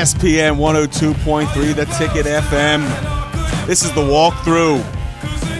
[0.00, 3.66] ESPN 102.3, The Ticket FM.
[3.66, 4.80] This is the walkthrough.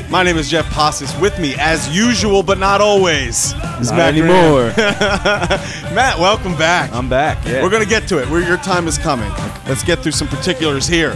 [0.08, 1.20] My name is Jeff Passis.
[1.20, 4.72] With me, as usual, but not always, is Not Matt anymore.
[5.94, 6.90] Matt, welcome back.
[6.90, 7.44] I'm back.
[7.44, 7.62] Yeah.
[7.62, 8.30] We're going to get to it.
[8.30, 9.28] We're, your time is coming.
[9.68, 11.10] Let's get through some particulars here.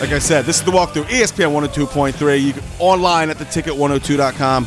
[0.00, 1.04] Like I said, this is the walkthrough.
[1.08, 2.42] ESPN 102.3.
[2.42, 4.66] You can, online at theticket102.com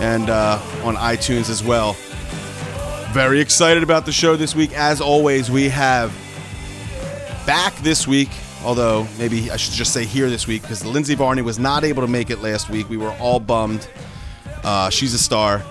[0.00, 1.98] and uh, on iTunes as well.
[3.12, 4.72] Very excited about the show this week.
[4.72, 6.10] As always, we have
[7.48, 8.28] back this week,
[8.62, 12.02] although maybe I should just say here this week because Lindsey Varney was not able
[12.02, 12.90] to make it last week.
[12.90, 13.88] We were all bummed.
[14.62, 15.62] Uh, she's a star.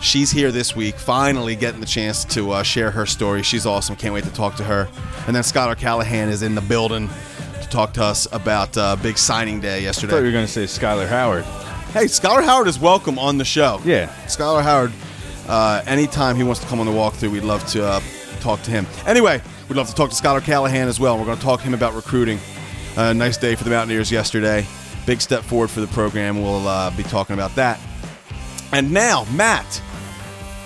[0.00, 3.42] She's here this week, finally getting the chance to uh, share her story.
[3.42, 3.96] She's awesome.
[3.96, 4.88] Can't wait to talk to her.
[5.26, 7.08] And then Skylar Callihan is in the building
[7.60, 10.12] to talk to us about uh, big signing day yesterday.
[10.12, 11.44] I thought you were going to say Skylar Howard.
[11.92, 13.80] Hey, Skylar Howard is welcome on the show.
[13.84, 14.06] Yeah.
[14.26, 14.92] Skylar Howard,
[15.48, 18.00] uh, anytime he wants to come on the walkthrough, we'd love to uh,
[18.38, 18.86] talk to him.
[19.04, 21.18] Anyway, we'd love to talk to Skylar Callihan as well.
[21.18, 22.38] We're going to talk to him about recruiting.
[22.96, 24.66] Uh, nice day for the Mountaineers yesterday.
[25.06, 26.42] Big step forward for the program.
[26.42, 27.78] We'll uh, be talking about that.
[28.72, 29.66] And now, Matt,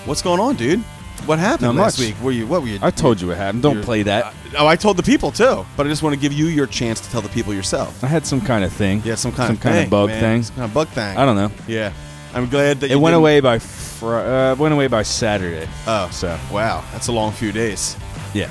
[0.05, 0.81] what's going on, dude?
[1.27, 2.09] What happened Not last much.
[2.09, 2.23] week?
[2.23, 2.47] Were you?
[2.47, 2.79] What were you?
[2.81, 3.63] I told you what happened.
[3.63, 4.33] Don't play that.
[4.57, 7.01] oh, I told the people too, but I just want to give you your chance
[7.01, 8.03] to tell the people yourself.
[8.05, 9.03] I had some kind of thing.
[9.05, 10.21] Yeah, some kind some of kind thing, of bug man.
[10.21, 10.43] thing.
[10.45, 11.17] Some kind of bug thing.
[11.19, 11.51] I don't know.
[11.67, 11.93] Yeah,
[12.35, 15.69] I'm glad that It you went didn't- away by fr- uh, went away by Saturday.
[15.89, 17.97] Oh, So wow, that's a long few days.
[18.33, 18.49] yeah.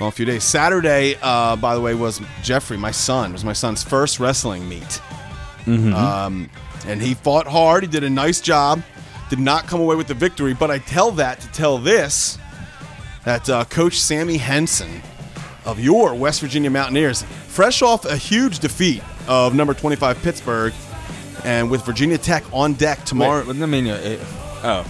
[0.00, 0.44] Long few days.
[0.44, 4.68] Saturday, uh, by the way, was Jeffrey, my son, It was my son's first wrestling
[4.68, 5.00] meet.
[5.64, 5.94] Mm-hmm.
[5.94, 6.50] Um,
[6.86, 7.82] and he fought hard.
[7.82, 8.82] He did a nice job.
[9.30, 10.54] Did not come away with the victory.
[10.54, 12.38] But I tell that to tell this
[13.24, 15.02] that uh, Coach Sammy Henson
[15.64, 20.72] of your West Virginia Mountaineers, fresh off a huge defeat of number 25 Pittsburgh,
[21.44, 23.44] and with Virginia Tech on deck tomorrow.
[23.44, 24.16] Wait, I mean, uh,
[24.62, 24.82] oh,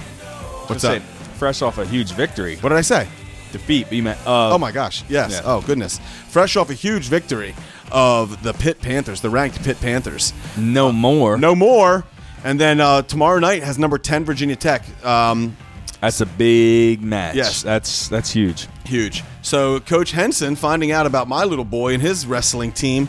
[0.67, 1.03] What's Just up?
[1.03, 1.09] say,
[1.39, 2.57] Fresh off a huge victory.
[2.57, 3.09] What did I say?
[3.53, 3.89] Defeat.
[3.91, 5.33] Be ma- uh, Oh my gosh, yes.
[5.33, 5.43] Yeah.
[5.45, 5.99] Oh goodness.
[6.29, 7.55] Fresh off a huge victory
[7.93, 10.33] of the Pitt Panthers, the ranked Pitt Panthers.
[10.57, 11.37] No more.
[11.39, 12.05] No more.
[12.45, 14.85] And then uh, tomorrow night has number 10 Virginia Tech.
[15.05, 15.57] Um,
[16.01, 17.35] That's a big match.
[17.37, 17.63] Yes.
[17.63, 18.69] That's that's huge.
[18.85, 19.25] huge.
[19.43, 23.09] So Coach Henson, finding out about my little boy and his wrestling team,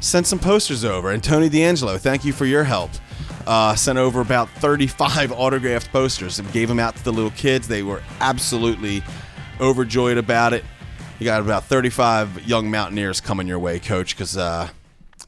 [0.00, 1.10] sent some posters over.
[1.10, 2.90] And Tony D'Angelo, thank you for your help.
[3.46, 7.68] Uh, sent over about 35 autographed posters and gave them out to the little kids.
[7.68, 9.02] They were absolutely
[9.60, 10.64] overjoyed about it.
[11.18, 14.68] You got about 35 young Mountaineers coming your way, Coach, because uh,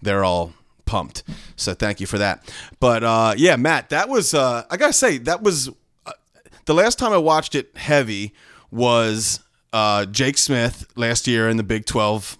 [0.03, 0.53] they're all
[0.85, 1.23] pumped.
[1.57, 2.53] So thank you for that.
[2.81, 5.71] But uh, yeah, Matt, that was, uh, I got to say, that was
[6.07, 6.13] uh,
[6.67, 8.35] the last time I watched it heavy
[8.71, 9.41] was
[9.73, 12.37] uh, Jake Smith last year in the Big 12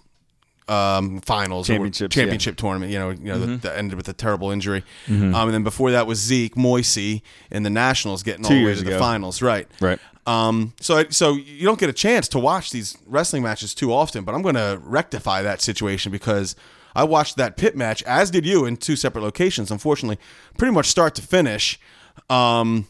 [0.67, 2.21] um, finals or Championships, yeah.
[2.21, 2.91] championship tournament.
[2.91, 4.83] You know, you know that, that ended with a terrible injury.
[5.07, 8.75] Um, and then before that was Zeke Moisey in the Nationals getting all the way
[8.75, 9.41] to the finals.
[9.41, 9.67] Right.
[9.81, 9.99] Right.
[10.29, 14.23] Um, so, so you don't get a chance to watch these wrestling matches too often,
[14.23, 16.55] but I'm going to rectify that situation because
[16.95, 19.71] I watched that pit match, as did you, in two separate locations.
[19.71, 20.19] Unfortunately,
[20.55, 21.79] pretty much start to finish.
[22.29, 22.87] Um,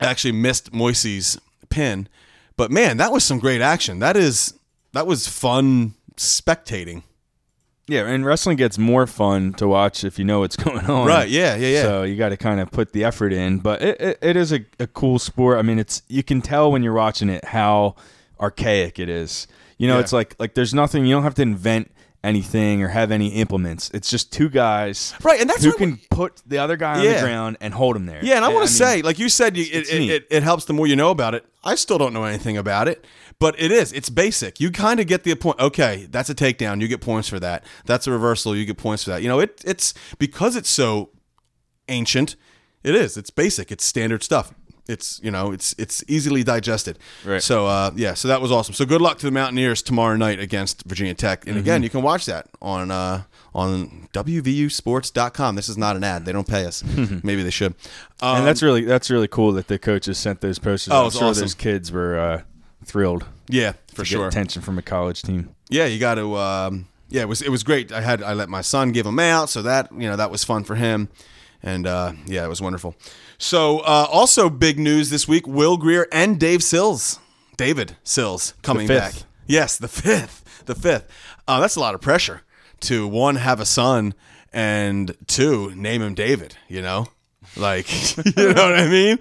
[0.00, 1.36] I actually missed Moisey's
[1.68, 2.08] pin,
[2.56, 3.98] but man, that was some great action.
[3.98, 4.54] That is
[4.92, 7.02] that was fun spectating.
[7.88, 11.06] Yeah, and wrestling gets more fun to watch if you know what's going on.
[11.06, 11.28] Right?
[11.28, 11.56] Yeah.
[11.56, 11.68] Yeah.
[11.68, 11.82] Yeah.
[11.82, 14.52] So you got to kind of put the effort in, but it, it, it is
[14.52, 15.58] a, a cool sport.
[15.58, 17.96] I mean, it's you can tell when you're watching it how
[18.40, 19.46] archaic it is.
[19.78, 20.00] You know, Yeah.
[20.00, 21.04] it's like like there's nothing.
[21.06, 21.90] You don't have to invent
[22.24, 23.90] anything or have any implements.
[23.92, 27.04] It's just two guys, Right, and that's who can we- put the other guy on
[27.04, 28.20] the ground and hold him there.
[28.24, 30.66] Yeah, and I want to say, like you said, you, it, it, it, it helps
[30.66, 31.44] the more you know about it.
[31.64, 33.04] I still don't know anything about it,
[33.42, 33.92] but it is.
[33.92, 34.60] It's basic.
[34.60, 35.58] You kind of get the point.
[35.58, 36.80] Okay, that's a takedown.
[36.80, 37.64] You get points for that.
[37.86, 38.54] That's a reversal.
[38.54, 39.20] You get points for that.
[39.20, 41.10] You know, it it's because it's so
[41.88, 42.36] ancient.
[42.84, 43.16] It is.
[43.16, 43.72] It's basic.
[43.72, 44.54] It's standard stuff.
[44.86, 47.00] It's you know it's it's easily digested.
[47.24, 47.42] Right.
[47.42, 48.74] So uh, yeah, so that was awesome.
[48.74, 51.40] So good luck to the Mountaineers tomorrow night against Virginia Tech.
[51.40, 51.50] Mm-hmm.
[51.50, 53.24] And again, you can watch that on uh,
[53.56, 55.56] on WVUSports.com.
[55.56, 56.26] This is not an ad.
[56.26, 56.84] They don't pay us.
[57.24, 57.74] Maybe they should.
[58.20, 60.92] Um, and that's really that's really cool that the coaches sent those posters.
[60.92, 61.40] Oh, I'm sure awesome.
[61.40, 62.42] those kids were uh,
[62.84, 64.28] thrilled yeah, for sure.
[64.28, 65.54] attention from a college team.
[65.68, 66.36] Yeah, you got to.
[66.36, 67.92] Um, yeah, it was it was great.
[67.92, 70.44] I had I let my son give them out, so that you know that was
[70.44, 71.08] fun for him,
[71.62, 72.94] and uh, yeah, it was wonderful.
[73.38, 77.18] So uh, also big news this week: Will Grier and Dave Sills,
[77.56, 79.14] David Sills coming back.
[79.46, 81.06] Yes, the fifth, the fifth.
[81.46, 82.42] Uh, that's a lot of pressure
[82.80, 84.14] to one have a son
[84.52, 86.56] and two name him David.
[86.68, 87.08] You know,
[87.56, 89.18] like you know what I mean.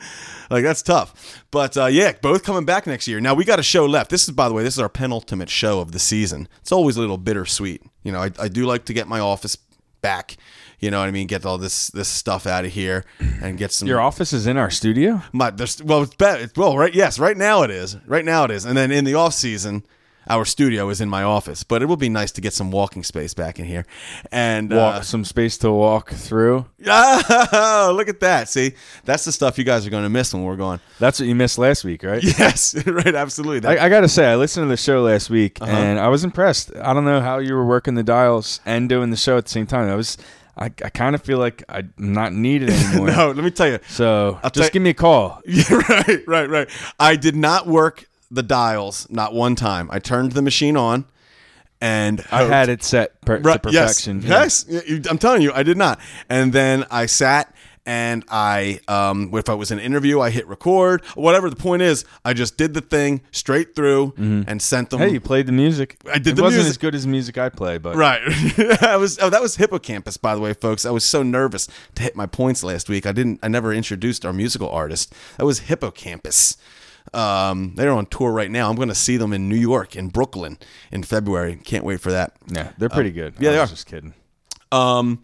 [0.50, 1.44] Like that's tough.
[1.50, 3.20] But uh, yeah, both coming back next year.
[3.22, 4.10] Now we got a show left.
[4.10, 6.48] This is, by the way, this is our penultimate show of the season.
[6.60, 7.84] It's always a little bittersweet.
[8.04, 9.58] You know, I, I do like to get my office
[10.02, 10.36] back.
[10.80, 11.28] You know what I mean?
[11.28, 13.06] Get all this this stuff out of here
[13.42, 13.88] and get some.
[13.88, 15.22] Your office is in our studio.
[15.32, 16.50] my there's well, it's better.
[16.58, 16.94] Well, right?
[16.94, 17.98] Yes, right now it is.
[18.08, 18.66] Right now it is.
[18.66, 19.86] And then in the off season,
[20.30, 23.04] our studio is in my office, but it will be nice to get some walking
[23.04, 23.86] space back in here.
[24.32, 26.66] And Walk uh, some space to walk through.
[26.88, 28.48] oh, look at that!
[28.50, 28.74] See,
[29.04, 30.80] that's the stuff you guys are going to miss when we're gone.
[31.00, 32.24] That's what you missed last week, right?
[32.42, 33.68] Yes, right, absolutely.
[33.78, 35.72] I, I gotta say, I listened to the show last week Uh-huh.
[35.72, 36.72] and I was impressed.
[36.76, 39.52] I don't know how you were working the dials and doing the show at the
[39.52, 39.90] same time.
[39.90, 40.18] I was,
[40.58, 43.08] I, I kind of feel like I'm not needed anymore.
[43.08, 43.80] no, let me tell you.
[43.88, 45.42] So I'll just give me a call.
[45.46, 46.70] Yeah, right, right, right.
[47.00, 49.90] I did not work the dials not one time.
[49.92, 51.06] I turned the machine on,
[51.82, 54.22] and I had it set per, to Right, perfection.
[54.24, 55.06] Yes, yes.
[55.10, 56.00] I'm telling you, I did not.
[56.30, 60.48] And then I sat and I, um, if I was in an interview, I hit
[60.48, 61.04] record.
[61.16, 65.00] Whatever the point is, I just did the thing straight through and sent them.
[65.00, 65.08] Mm-hmm.
[65.08, 65.98] Hey, you played the music.
[66.08, 66.70] I did It the wasn't music.
[66.70, 68.22] as good as music I play, but Right.
[68.84, 70.86] I was oh that was Hippo Campus by the way folks.
[70.86, 73.08] I was so nervous to hit my points last week.
[73.08, 75.12] I didn't I never introduced our musical artist.
[75.40, 76.58] That was Hippo Campus.
[77.14, 78.70] Um, they're on tour right now.
[78.70, 80.58] I'm going to see them in New York in Brooklyn
[80.92, 81.58] in February.
[81.64, 82.34] Can't wait for that.
[82.48, 83.36] yeah, they're pretty good.
[83.40, 83.74] yeah, I they was are.
[83.74, 84.14] Just kidding.
[84.72, 85.24] Um,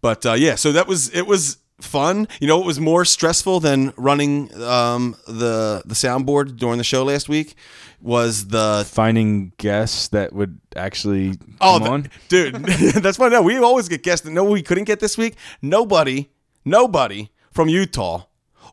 [0.00, 2.26] but uh, yeah, so that was it was fun.
[2.40, 7.04] You know, it was more stressful than running um, the the soundboard during the show
[7.04, 7.54] last week
[8.00, 12.10] was the Finding guests that would actually oh come the- on.
[12.28, 12.54] dude.
[12.96, 13.30] that's fine.
[13.30, 14.26] No, we always get guests.
[14.26, 15.36] No, we couldn't get this week.
[15.60, 16.30] Nobody,
[16.64, 18.24] nobody from Utah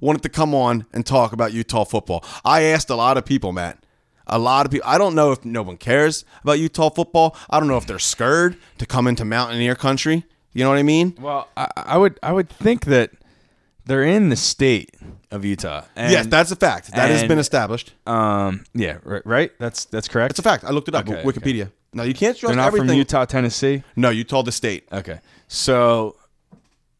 [0.02, 2.24] wanted to come on and talk about Utah football.
[2.46, 3.84] I asked a lot of people, Matt.
[4.28, 4.88] A lot of people.
[4.88, 7.36] I don't know if no one cares about Utah football.
[7.50, 10.24] I don't know if they're scared to come into Mountaineer country.
[10.54, 11.16] You know what I mean?
[11.20, 13.12] Well, I, I would I would think that
[13.86, 14.92] they're in the state
[15.32, 15.84] of Utah.
[15.96, 16.92] And, yes, that's a fact.
[16.92, 17.94] That has been established.
[18.06, 19.52] um yeah right, right.
[19.58, 20.34] That's that's correct.
[20.34, 20.64] It's a fact.
[20.64, 21.10] I looked it up.
[21.10, 21.72] Okay, Wikipedia.
[21.92, 22.90] No, you can't trust They're not everything.
[22.90, 23.82] from Utah, Tennessee.
[23.96, 24.88] No, you told the state.
[24.92, 26.18] Okay, so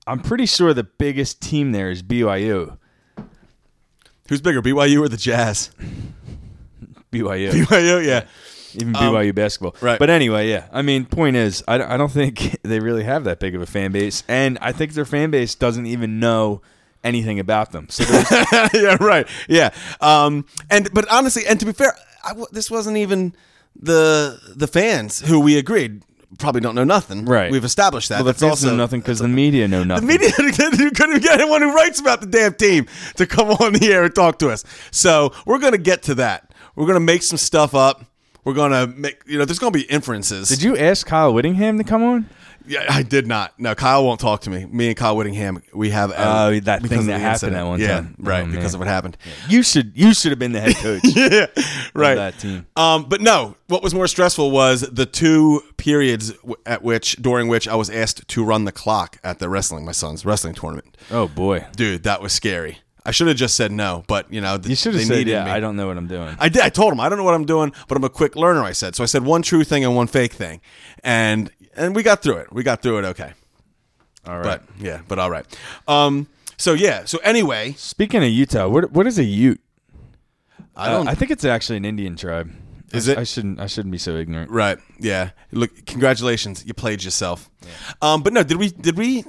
[0.08, 2.79] I'm pretty sure the biggest team there is BYU.
[4.30, 5.72] Who's bigger, BYU or the Jazz?
[7.12, 7.50] BYU.
[7.66, 8.26] BYU, yeah.
[8.76, 9.76] even BYU basketball.
[9.82, 10.00] Um, right.
[10.00, 10.68] But anyway, yeah.
[10.72, 13.66] I mean, point is, I, I don't think they really have that big of a
[13.66, 16.62] fan base, and I think their fan base doesn't even know
[17.04, 17.90] anything about them.
[17.90, 18.04] So
[18.74, 19.28] yeah, right.
[19.48, 19.72] Yeah.
[20.00, 23.34] Um, and but honestly, and to be fair, I this wasn't even
[23.76, 26.04] the the fans who we agreed
[26.38, 27.26] probably don't know nothing.
[27.26, 27.52] Right.
[27.52, 28.18] We've established that.
[28.18, 30.08] well, the That's also know nothing because the media know nothing.
[30.08, 30.30] The media
[30.78, 34.04] you couldn't get anyone who writes about the damn team to come on the air
[34.04, 34.64] and talk to us.
[34.92, 36.54] So we're gonna get to that.
[36.76, 38.06] We're gonna make some stuff up.
[38.44, 39.46] We're gonna make you know.
[39.46, 40.50] There's gonna be inferences.
[40.50, 42.30] Did you ask Kyle Whittingham to come on?
[42.70, 43.60] Yeah, I did not.
[43.60, 44.66] No, Kyle won't talk to me.
[44.66, 48.16] Me and Kyle Whittingham, we have Oh, that thing that happened that one yeah, time.
[48.20, 48.44] right?
[48.44, 48.76] Oh, because man.
[48.76, 49.18] of what happened.
[49.50, 51.48] You should you should have been the head coach yeah,
[51.94, 52.12] right.
[52.12, 52.66] of that team.
[52.76, 57.48] Um, but no, what was more stressful was the two periods w- at which during
[57.48, 60.96] which I was asked to run the clock at the wrestling, my son's wrestling tournament.
[61.10, 62.78] Oh boy, Dude, that was scary.
[63.06, 65.18] I should have just said no, but you know, th- you should have they said,
[65.20, 65.52] needed "Yeah, me.
[65.52, 66.62] I don't know what I'm doing." I did.
[66.62, 68.62] I told him I don't know what I'm doing, but I'm a quick learner.
[68.62, 69.02] I said so.
[69.04, 70.60] I said one true thing and one fake thing,
[71.04, 72.54] and and we got through it.
[72.54, 73.34] We got through it okay.
[74.28, 74.44] All right.
[74.44, 75.46] But yeah, but all right.
[75.88, 76.28] Um.
[76.58, 77.06] So yeah.
[77.06, 79.62] So anyway, Speaking of Utah, what what is a Ute?
[80.76, 81.08] I Uh, don't.
[81.08, 82.52] I think it's actually an Indian tribe.
[82.92, 83.18] Is I, it?
[83.20, 83.60] I shouldn't.
[83.60, 84.52] I shouldn't be so ignorant.
[84.52, 84.78] Right.
[85.00, 85.32] Yeah.
[85.52, 85.86] Look.
[85.86, 86.66] Congratulations.
[86.66, 87.50] You played yourself.
[88.02, 88.24] Um.
[88.24, 88.44] But no.
[88.44, 88.70] Did we?
[88.70, 89.24] Did we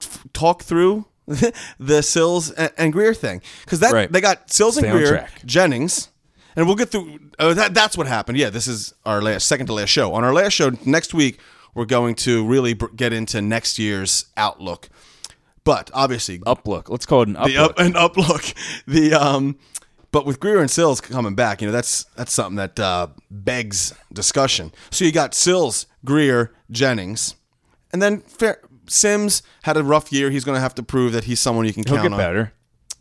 [0.00, 1.06] f- talk through
[1.78, 3.42] the Sills and, and Grier thing?
[3.64, 4.10] Because that Right.
[4.10, 5.28] they got Sills and Stay on Grier.
[5.44, 6.08] Jennings,
[6.56, 7.18] and we'll get through.
[7.38, 8.38] Oh, that that's what happened.
[8.38, 8.50] Yeah.
[8.50, 10.14] This is our last second to last show.
[10.14, 11.38] On our last show next week,
[11.76, 14.88] we're going to really br- get into next year's outlook.
[15.62, 16.88] But obviously, Uplook.
[16.88, 17.46] Let's call it an uplook.
[17.46, 18.44] the up and up look.
[18.86, 19.58] The um,
[20.12, 23.92] but with Grier and Sills coming back, you know that's that's something that uh, begs
[24.12, 24.72] discussion.
[24.90, 27.34] So you got Sills, Grier, Jennings,
[27.92, 30.30] and then Fair, Sims had a rough year.
[30.30, 32.18] He's going to have to prove that he's someone you can He'll count get on.
[32.18, 32.52] better.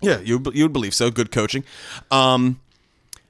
[0.01, 1.11] Yeah, you you would believe so.
[1.11, 1.63] Good coaching.
[2.11, 2.59] Um,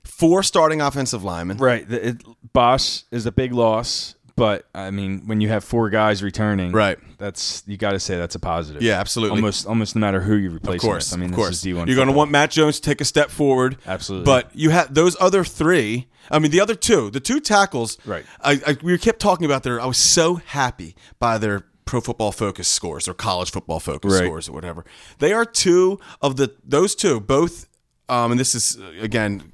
[0.03, 1.57] four starting offensive linemen.
[1.57, 1.87] Right.
[1.87, 2.23] The, it,
[2.53, 6.97] Bosch is a big loss, but I mean, when you have four guys returning, right?
[7.17, 8.81] That's you got to say that's a positive.
[8.81, 9.37] Yeah, absolutely.
[9.37, 10.83] Almost, almost no matter who you replace.
[10.83, 11.19] Of course, with.
[11.19, 11.63] I mean, of course.
[11.63, 13.77] You're going to want Matt Jones to take a step forward.
[13.85, 14.25] Absolutely.
[14.25, 16.07] But you have those other three.
[16.29, 17.97] I mean, the other two, the two tackles.
[18.05, 18.25] Right.
[18.41, 19.79] I, I we kept talking about their.
[19.79, 24.25] I was so happy by their pro football focus scores or college football focus right.
[24.25, 24.83] scores or whatever.
[25.19, 27.69] They are two of the those two both.
[28.09, 29.51] Um, and this is again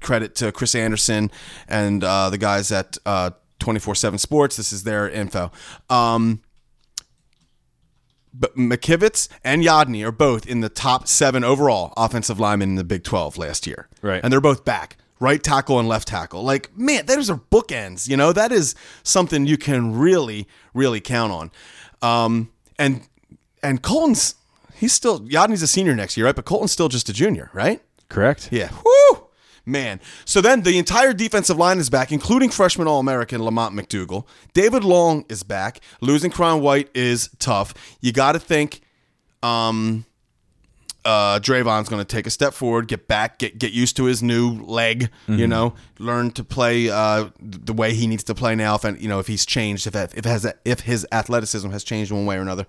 [0.00, 1.30] credit to Chris Anderson
[1.68, 5.50] and uh, the guys at uh, 24-7 sports this is their info
[5.88, 6.42] um,
[8.32, 12.84] but McKivitz and Yodny are both in the top seven overall offensive linemen in the
[12.84, 13.88] Big 12 last year.
[14.02, 14.20] Right.
[14.22, 16.42] And they're both back right tackle and left tackle.
[16.42, 18.08] Like, man, those are bookends.
[18.08, 21.50] You know, that is something you can really, really count on.
[22.02, 23.02] Um, and,
[23.62, 24.34] and Colton's,
[24.74, 26.34] he's still, Yodny's a senior next year, right?
[26.34, 27.82] But Colton's still just a junior, right?
[28.08, 28.48] Correct.
[28.50, 28.70] Yeah.
[28.84, 29.26] Woo!
[29.66, 30.00] Man.
[30.24, 34.24] So then the entire defensive line is back, including freshman All American Lamont McDougle.
[34.54, 35.80] David Long is back.
[36.00, 37.74] Losing Crown White is tough.
[38.00, 38.80] You got to think
[39.42, 40.06] um,
[41.04, 44.22] uh, Dravon's going to take a step forward, get back, get get used to his
[44.22, 45.10] new leg.
[45.28, 48.74] You know, learn to play uh, the way he needs to play now.
[48.74, 52.26] If you know if he's changed, if if has if his athleticism has changed one
[52.26, 52.66] way or another.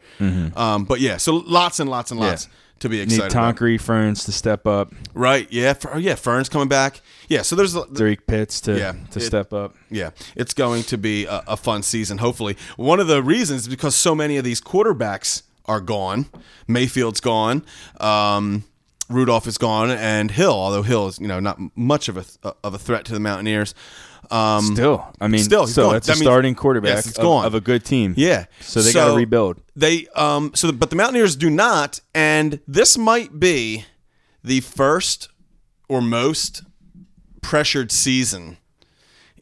[0.55, 2.47] Um, but yeah, so lots and lots and lots
[2.81, 3.31] to be Need excited.
[3.31, 3.55] about.
[3.55, 4.93] Tonkery Ferns to step up.
[5.13, 5.47] Right?
[5.51, 5.73] Yeah.
[5.73, 6.15] Fer- yeah.
[6.15, 7.01] Fern's coming back.
[7.27, 7.41] Yeah.
[7.41, 9.73] So there's Drake Pitts to Yeah, to it- step up.
[9.89, 12.57] yeah, it's going to be a, a fun season, hopefully.
[12.77, 16.25] One of the reasons is because so many of these quarterbacks are gone.
[16.67, 17.63] Mayfield's gone.
[17.99, 18.65] Um,
[19.11, 22.73] Rudolph is gone, and Hill, although Hill is you know not much of a of
[22.73, 23.73] a threat to the Mountaineers.
[24.29, 25.93] Um, Still, I mean, Still, he's so gone.
[25.93, 27.45] that's That a means- starting quarterback Yes, it's of, gone.
[27.45, 28.13] of a good team.
[28.15, 29.59] yeah, So they got to rebuild.
[29.75, 33.85] They um so but the Mountaineers do not, and this might be
[34.43, 35.27] the first
[35.89, 36.63] or most
[37.41, 38.57] pressured season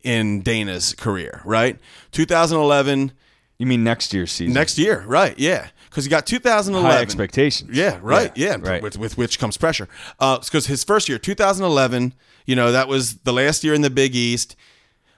[0.01, 1.41] in Dana's career.
[1.45, 1.77] Right,
[2.11, 3.11] 2011.
[3.59, 4.53] You mean next year's season?
[4.53, 5.37] Next year, right?
[5.37, 7.75] Yeah, because you got 2011 high expectations.
[7.75, 8.31] Yeah, right.
[8.35, 8.81] Yeah, right.
[8.81, 9.87] With, with which comes pressure.
[10.19, 12.13] Uh, because his first year, 2011,
[12.45, 14.55] you know, that was the last year in the Big East.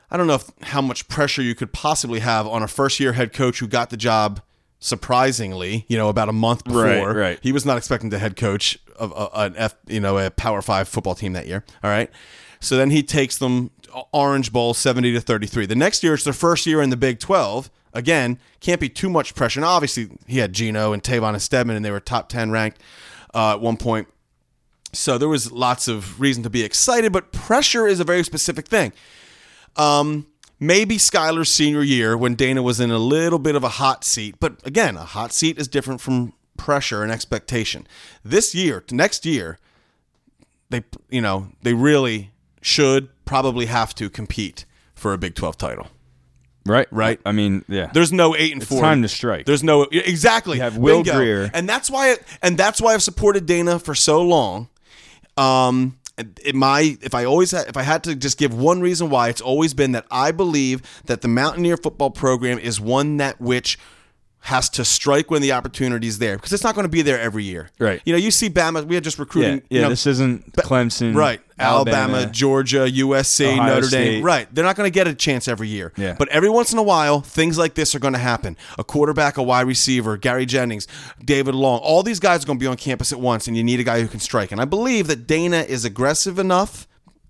[0.10, 3.14] I don't know if, how much pressure you could possibly have on a first year
[3.14, 4.42] head coach who got the job
[4.80, 6.84] surprisingly, you know, about a month before.
[6.84, 7.40] Right, right.
[7.42, 10.62] He was not expecting the head coach of a, an F, you know, a Power
[10.62, 11.64] Five football team that year.
[11.84, 12.10] All right.
[12.60, 13.72] So then he takes them
[14.12, 15.66] Orange Bowl 70 to 33.
[15.66, 17.70] The next year, it's their first year in the Big 12.
[17.94, 19.60] Again, can't be too much pressure.
[19.60, 22.82] Now, obviously, he had Geno and Tavon and Stedman, and they were top 10 ranked
[23.34, 24.08] uh, at one point.
[24.94, 28.68] So there was lots of reason to be excited, but pressure is a very specific
[28.68, 28.92] thing.
[29.76, 30.28] Um,
[30.60, 34.36] maybe Skyler's senior year when Dana was in a little bit of a hot seat,
[34.40, 37.88] but again, a hot seat is different from pressure and expectation.
[38.24, 39.58] This year, next year,
[40.70, 42.31] they you know they really
[42.62, 44.66] should probably have to compete
[44.96, 45.88] for a Big Twelve title.
[46.66, 47.20] right, Right.
[47.26, 47.90] I mean, yeah.
[47.94, 48.82] There's no eight and It's four.
[48.82, 49.46] time to strike.
[49.48, 50.58] There's no exactly.
[50.58, 51.18] You have Will Bingo.
[51.18, 51.50] Grier.
[51.54, 54.70] and that's why It, and that's why I've supported Dana for so long.
[55.38, 55.98] Um,
[56.54, 59.42] my if I always had, if I had to just give one reason why, it's
[59.42, 63.80] always been that I believe that the Mountaineer football program is one that which
[64.44, 67.20] has to strike when the opportunity is there because it's not going to be there
[67.20, 67.70] every year.
[67.78, 68.02] Right.
[68.06, 68.84] You know, you see Bama.
[68.86, 69.62] We had just yeah, recruiting.
[69.70, 69.78] yeah.
[69.78, 71.40] you know, this isn't Clemson, Right.
[71.60, 72.32] Alabama, Alabama.
[72.32, 74.24] Georgia, USC, Ohio Notre Dame.
[74.24, 74.48] Right.
[74.54, 75.94] They're not going to get a chance every year.
[75.96, 76.16] Yeah.
[76.18, 78.58] But every once in a while, things like this are going to happen.
[78.80, 80.88] A quarterback, a wide receiver, Gary Jennings,
[81.24, 83.64] David Long, all these guys are going to be on campus at once, and you
[83.64, 84.52] need a guy who can strike.
[84.52, 86.88] And I believe that Dana is aggressive enough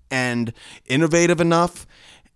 [0.09, 0.53] and
[0.87, 1.85] innovative enough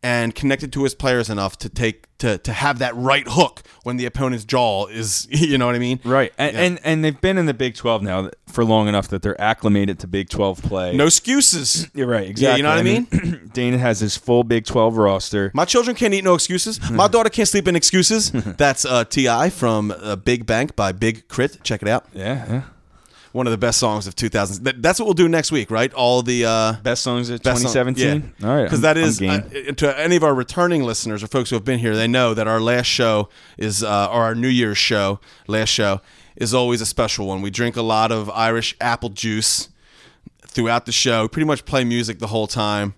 [0.06, 3.98] and connected to his players enough to take to to have that right hook when
[3.98, 6.00] the opponent's jaw is you know what I mean?
[6.06, 6.62] Right, and, Yeah.
[6.62, 9.98] and and they've been in the Big Twelve now for long enough that they're acclimated
[10.00, 10.96] to Big Twelve play.
[10.96, 11.90] No excuses.
[11.96, 12.58] You're right, Yeah, exactly.
[12.58, 13.50] you know what I mean?
[13.54, 15.50] Dana has his full Big Twelve roster.
[15.56, 16.80] My children can't eat no excuses.
[16.92, 18.32] My daughter can't sleep in excuses.
[18.58, 19.50] That's uh, T.I.
[19.50, 21.64] from uh, Big Bank by Big Crit.
[21.64, 22.06] Check it out.
[22.14, 22.62] Yeah, yeah.
[23.36, 24.64] One of the best songs of 2000.
[24.64, 25.94] That, that's what we'll do next week, right?
[25.94, 28.34] All the uh, Best songs of best song- 2017.
[28.40, 28.48] yeah.
[28.48, 29.42] All right, because that is uh,
[29.76, 32.48] to any of our returning listeners or folks who have been here, they know that
[32.48, 33.28] our last show
[33.58, 36.00] is uh, or our New Year's show, last show
[36.38, 37.42] is always a special one.
[37.42, 39.68] We drink a lot of Irish apple juice
[40.48, 41.24] throughout the show.
[41.24, 42.94] We pretty much play music the whole time.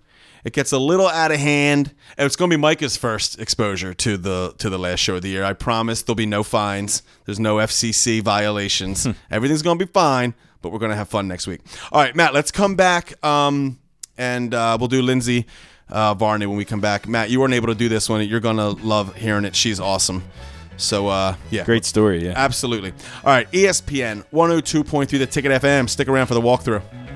[0.47, 1.93] It gets a little out of hand.
[2.17, 5.21] And it's going to be Micah's first exposure to the to the last show of
[5.21, 5.43] the year.
[5.43, 7.03] I promise there'll be no fines.
[7.25, 9.05] There's no FCC violations.
[9.29, 11.59] Everything's going to be fine, but we're going to have fun next week.
[11.91, 13.77] All right, Matt, let's come back um,
[14.17, 15.47] and uh, we'll do Lindsey
[15.89, 17.09] uh, Varney when we come back.
[17.09, 18.25] Matt, you weren't able to do this one.
[18.25, 19.53] You're going to love hearing it.
[19.53, 20.23] She's awesome.
[20.77, 21.65] So, uh, yeah.
[21.65, 22.23] Great story.
[22.23, 22.35] Yeah.
[22.37, 22.91] Absolutely.
[23.25, 25.89] All right, ESPN 102.3 The Ticket FM.
[25.89, 27.06] Stick around for the walkthrough.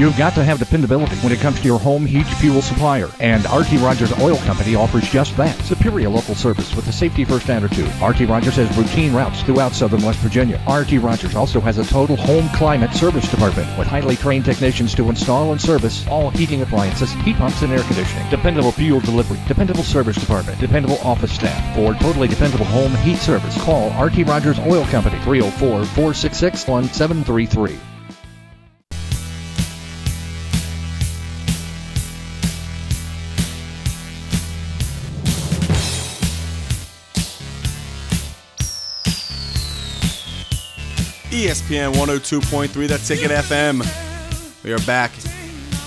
[0.00, 3.44] You've got to have dependability when it comes to your home heat fuel supplier, and
[3.44, 5.54] RT Rogers Oil Company offers just that.
[5.60, 7.92] Superior local service with a safety first attitude.
[8.02, 10.58] RT Rogers has routine routes throughout southern West Virginia.
[10.66, 15.10] RT Rogers also has a total home climate service department with highly trained technicians to
[15.10, 18.26] install and service all heating appliances, heat pumps, and air conditioning.
[18.30, 21.76] Dependable fuel delivery, dependable service department, dependable office staff.
[21.76, 27.89] For totally dependable home heat service, call RT Rogers Oil Company 304 466 1733.
[41.40, 43.82] ESPN 102.3, that Ticket FM.
[44.62, 45.10] We are back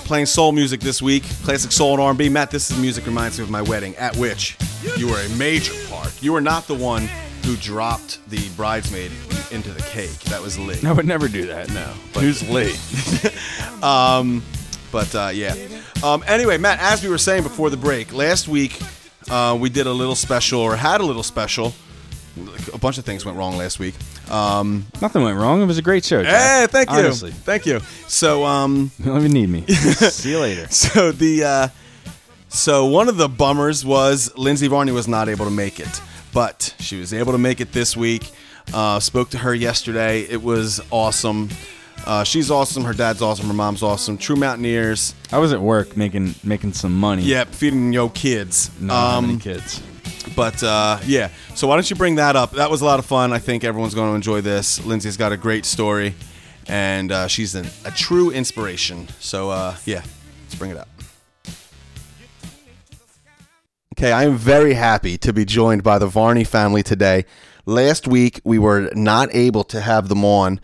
[0.04, 2.28] playing soul music this week, classic soul and R&B.
[2.28, 4.56] Matt, this is music reminds me of my wedding, at which
[4.96, 6.20] you were a major part.
[6.20, 7.08] You were not the one
[7.44, 9.12] who dropped the bridesmaid
[9.52, 10.18] into the cake.
[10.24, 10.80] That was Lee.
[10.84, 11.70] I would never do that.
[11.70, 11.84] No.
[12.20, 12.74] Who's Lee?
[13.82, 14.42] um,
[14.90, 15.54] But uh, yeah.
[16.02, 18.80] Um, anyway, Matt, as we were saying before the break, last week
[19.30, 21.74] uh, we did a little special, or had a little special.
[22.72, 23.94] A bunch of things went wrong last week.
[24.30, 25.62] Um, Nothing went wrong.
[25.62, 26.22] It was a great show.
[26.22, 27.80] hey, thank you, Honestly, thank you.
[28.08, 29.64] So, um, you don't even need me.
[29.66, 30.66] See you later.
[30.68, 31.68] so the uh,
[32.48, 36.00] so one of the bummers was Lindsey Varney was not able to make it,
[36.32, 38.30] but she was able to make it this week.
[38.72, 40.22] Uh, spoke to her yesterday.
[40.22, 41.50] It was awesome.
[42.06, 42.82] Uh, she's awesome.
[42.84, 43.46] Her dad's awesome.
[43.46, 44.18] Her mom's awesome.
[44.18, 45.14] True Mountaineers.
[45.32, 47.22] I was at work making making some money.
[47.22, 48.70] Yep, feeding yo kids.
[48.80, 49.80] No, Um, kids.
[50.36, 52.52] But uh, yeah, so why don't you bring that up?
[52.52, 53.32] That was a lot of fun.
[53.32, 54.84] I think everyone's going to enjoy this.
[54.84, 56.14] Lindsey's got a great story,
[56.66, 59.08] and uh, she's an, a true inspiration.
[59.20, 60.02] So uh, yeah,
[60.42, 60.88] let's bring it up.
[63.96, 67.24] Okay, I am very happy to be joined by the Varney family today.
[67.64, 70.60] Last week, we were not able to have them on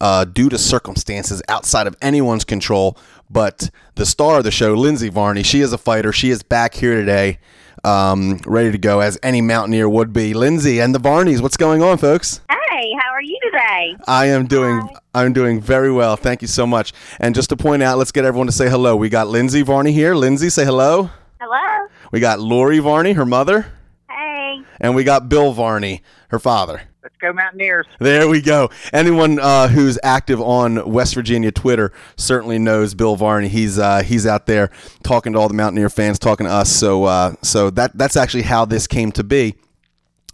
[0.00, 2.98] uh, due to circumstances outside of anyone's control.
[3.30, 6.12] But the star of the show, Lindsey Varney, she is a fighter.
[6.12, 7.38] She is back here today,
[7.84, 10.34] um, ready to go as any mountaineer would be.
[10.34, 12.40] Lindsey and the Varneys, what's going on, folks?
[12.50, 13.96] Hey, how are you today?
[14.06, 16.16] I am doing I'm doing very well.
[16.16, 16.92] Thank you so much.
[17.20, 18.96] And just to point out, let's get everyone to say hello.
[18.96, 20.14] We got Lindsey Varney here.
[20.14, 21.10] Lindsey, say hello.
[21.40, 21.88] Hello.
[22.10, 23.66] We got Lori Varney, her mother.
[24.10, 24.62] Hey.
[24.80, 26.82] And we got Bill Varney, her father.
[27.04, 27.84] Let's go Mountaineers.
[27.98, 28.70] There we go.
[28.90, 33.48] Anyone uh, who's active on West Virginia Twitter certainly knows Bill Varney.
[33.48, 34.70] He's uh, he's out there
[35.02, 36.70] talking to all the Mountaineer fans, talking to us.
[36.70, 39.54] So uh, so that that's actually how this came to be.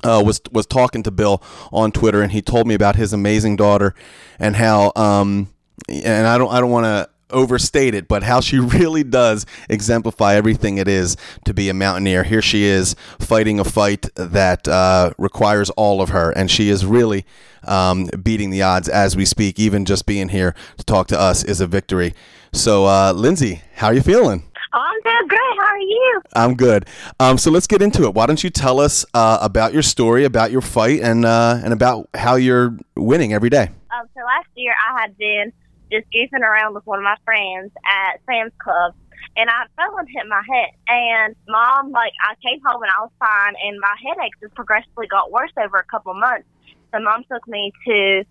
[0.04, 3.56] Uh, was was talking to Bill on Twitter, and he told me about his amazing
[3.56, 3.92] daughter,
[4.38, 5.52] and how um,
[5.88, 10.35] and I don't I don't want to overstate it, but how she really does exemplify
[10.35, 12.25] everything it is to be a mountaineer.
[12.25, 16.85] Here she is fighting a fight that uh, requires all of her, and she is
[16.87, 17.25] really
[17.64, 19.59] um, beating the odds as we speak.
[19.59, 22.14] Even just being here to talk to us is a victory.
[22.53, 24.45] So, uh, Lindsey, how are you feeling?
[24.73, 25.59] I'm doing great.
[25.59, 26.23] How are you?
[26.35, 26.87] I'm good.
[27.19, 28.14] Um, so let's get into it.
[28.14, 31.73] Why don't you tell us uh, about your story, about your fight, and uh, and
[31.73, 33.71] about how you're winning every day?
[33.90, 35.53] Um, so last year I had been
[35.90, 38.94] just goofing around with one of my friends at Sam's Club,
[39.37, 40.70] and I fell and hit my head.
[40.88, 45.07] And mom, like, I came home and I was fine, and my headaches just progressively
[45.07, 46.48] got worse over a couple months.
[46.92, 48.24] So mom took me to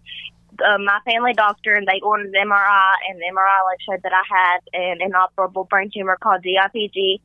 [0.59, 4.13] uh, my family doctor, and they ordered an MRI, and the MRI like showed that
[4.13, 7.19] I had an inoperable brain tumor called DIPG.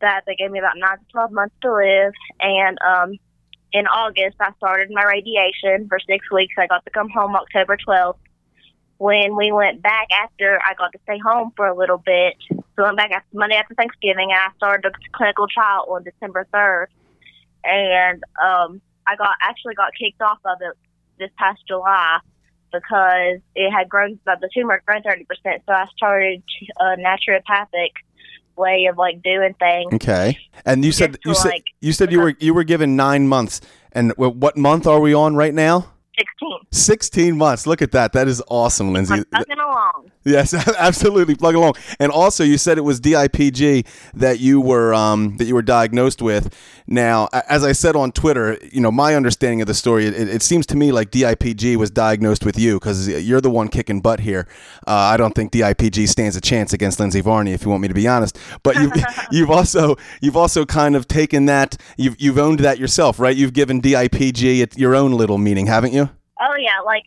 [0.00, 3.18] That they gave me about nine to twelve months to live, and um,
[3.72, 6.54] in August I started my radiation for six weeks.
[6.58, 8.20] I got to come home October twelfth.
[9.02, 12.34] When we went back after, I got to stay home for a little bit.
[12.48, 16.04] So I went back after Monday after Thanksgiving, and I started the clinical trial on
[16.04, 16.86] December third.
[17.64, 20.76] And um, I got actually got kicked off of it
[21.18, 22.20] this past July
[22.72, 25.64] because it had grown, the tumor had grown thirty percent.
[25.66, 26.40] So I started
[26.78, 27.90] a naturopathic
[28.56, 29.94] way of like doing things.
[29.94, 30.38] Okay.
[30.64, 33.60] And you said you said like, you said you were you were given nine months.
[33.90, 35.88] And what month are we on right now?
[36.22, 36.58] Sixteen.
[36.70, 37.66] Sixteen months.
[37.66, 38.12] Look at that.
[38.12, 39.14] That is awesome, Lindsey.
[39.14, 40.10] I'm fucking along.
[40.24, 41.34] Yes, absolutely.
[41.34, 41.74] Plug along.
[41.98, 46.22] And also, you said it was DIPG that you were um, that you were diagnosed
[46.22, 46.54] with.
[46.86, 50.42] Now, as I said on Twitter, you know, my understanding of the story, it, it
[50.42, 54.20] seems to me like DIPG was diagnosed with you because you're the one kicking butt
[54.20, 54.46] here.
[54.86, 57.88] Uh, I don't think DIPG stands a chance against Lindsey Varney, if you want me
[57.88, 58.38] to be honest.
[58.62, 58.92] But you've
[59.32, 63.36] you've also you've also kind of taken that you've you've owned that yourself, right?
[63.36, 66.10] You've given DIPG your own little meaning, haven't you?
[66.42, 67.04] Oh yeah, like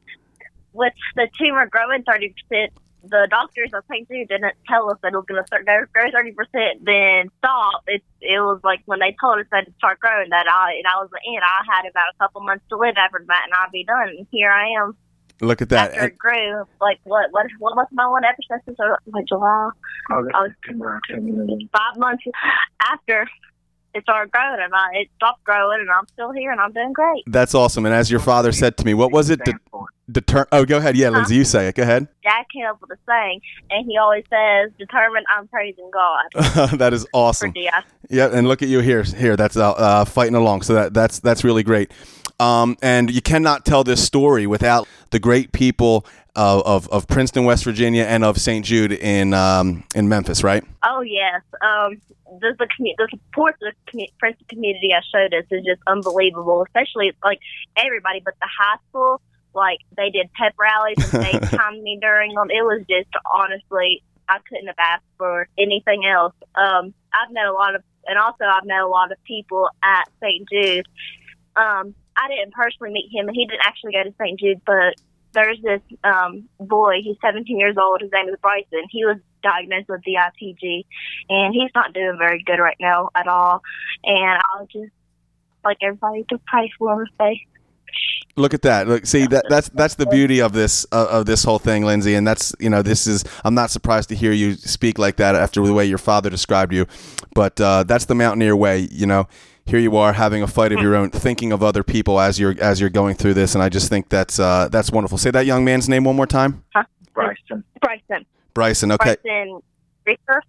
[0.74, 2.72] with the tumor growing thirty percent,
[3.04, 5.86] the doctors I think too didn't tell us that it was going to start grow
[5.94, 7.84] grow thirty percent, then stop.
[7.88, 10.88] It it was like when they told us that it start growing that I and
[10.88, 11.40] I was in.
[11.44, 14.10] I had about a couple months to live after that, and I'd be done.
[14.18, 14.96] And here I am
[15.42, 15.92] Look at that.
[15.92, 16.64] after it grew.
[16.80, 19.70] Like what what what was my one episode since like July?
[20.12, 21.46] Oh, August, I was- September, October.
[21.74, 22.24] Five months
[22.82, 23.28] after
[23.96, 26.94] it started growing, and I it stopped growing, and I'm still here, and I'm doing
[26.94, 27.24] great.
[27.28, 27.86] That's awesome.
[27.86, 29.44] And as your father said to me, what was it?
[29.44, 29.54] De-
[30.12, 30.98] deter- oh, go ahead.
[30.98, 31.76] Yeah, Lindsey, you say it.
[31.76, 32.08] Go ahead.
[32.22, 36.94] Jack came up with a saying, and he always says, "Determined, I'm praising God." that
[36.94, 37.54] is awesome.
[38.10, 39.04] Yeah, and look at you here.
[39.04, 40.64] Here, that's uh, uh, fighting along.
[40.64, 41.92] So that that's that's really great.
[42.40, 47.46] Um, and you cannot tell this story without the great people uh, of of Princeton,
[47.46, 48.66] West Virginia, and of St.
[48.66, 50.64] Jude in um, in Memphis, right?
[50.84, 52.02] Oh yes, um,
[52.40, 55.82] the the, commu- the support of the commu- Princeton community has showed us is just
[55.88, 56.64] unbelievable.
[56.64, 57.40] Especially like
[57.78, 59.22] everybody, but the high school
[59.56, 62.50] like they did pep rallies and they timed me during them.
[62.52, 66.34] It was just honestly, I couldn't have asked for anything else.
[66.56, 70.04] Um, I've met a lot of, and also I've met a lot of people at
[70.22, 70.48] St.
[70.50, 70.86] Jude.
[71.56, 74.40] Um, I didn't personally meet him, and he didn't actually go to St.
[74.40, 74.96] Jude, but
[75.34, 77.02] there's this um, boy.
[77.04, 78.02] He's 17 years old.
[78.02, 78.88] His name is Bryson.
[78.90, 80.86] He was diagnosed with DIPG,
[81.30, 83.62] and he's not doing very good right now at all.
[84.04, 84.94] And I'll just
[85.64, 87.08] like everybody to pray for him.
[87.20, 87.46] Say,
[88.38, 88.88] Look at that.
[88.88, 92.16] Look, see that that's that's the beauty of this uh, of this whole thing, Lindsey.
[92.16, 95.36] And that's you know this is I'm not surprised to hear you speak like that
[95.36, 96.86] after the way your father described you,
[97.34, 98.90] but uh, that's the Mountaineer way.
[98.92, 99.28] You know,
[99.66, 102.56] here you are having a fight of your own, thinking of other people as you're
[102.62, 105.18] as you're going through this, and I just think that's uh, that's wonderful.
[105.18, 106.64] Say that young man's name one more time.
[107.14, 107.64] Bryson.
[107.82, 108.92] Bryson, Bryson.
[108.92, 109.16] Okay.
[109.24, 109.62] Bryson
[110.06, 110.44] Ricker,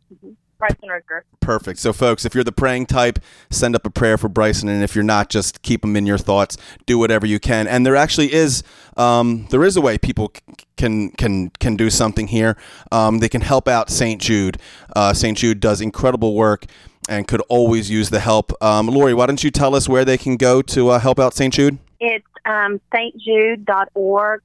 [0.58, 1.24] Bryson Ricker.
[1.40, 1.78] Perfect.
[1.78, 3.18] So, folks, if you're the praying type,
[3.50, 6.18] send up a prayer for Bryson, and if you're not, just keep him in your
[6.18, 6.58] thoughts.
[6.84, 7.66] Do whatever you can.
[7.66, 8.62] And there actually is,
[8.96, 12.56] um, there is a way people c- can can can do something here.
[12.92, 14.20] Um, they can help out St.
[14.20, 14.58] Jude.
[14.94, 15.38] Uh, St.
[15.38, 16.66] Jude does incredible work
[17.08, 18.52] and could always use the help.
[18.62, 21.34] Um, Lori, why don't you tell us where they can go to uh, help out
[21.34, 21.52] St.
[21.52, 21.78] Jude?
[22.00, 24.42] It's um, stjude.org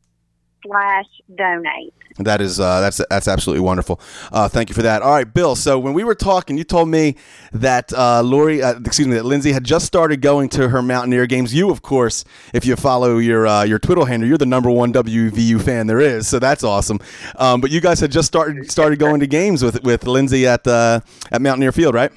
[0.63, 1.93] slash donate.
[2.17, 3.99] That is uh, that's that's absolutely wonderful.
[4.31, 5.01] Uh, thank you for that.
[5.01, 5.55] All right, Bill.
[5.55, 7.15] So when we were talking, you told me
[7.53, 11.25] that uh, Lori, uh, excuse me, that Lindsey had just started going to her Mountaineer
[11.25, 11.53] games.
[11.53, 14.91] You, of course, if you follow your uh, your Twitter handle, you're the number one
[14.91, 16.27] WVU fan there is.
[16.27, 16.99] So that's awesome.
[17.37, 20.67] Um, but you guys had just started started going to games with with Lindsey at
[20.67, 20.99] uh,
[21.31, 22.11] at Mountaineer Field, right?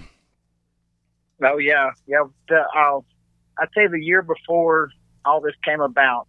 [1.45, 2.25] Oh yeah, yeah.
[2.49, 3.01] The, uh,
[3.59, 4.91] I'd say the year before
[5.25, 6.27] all this came about,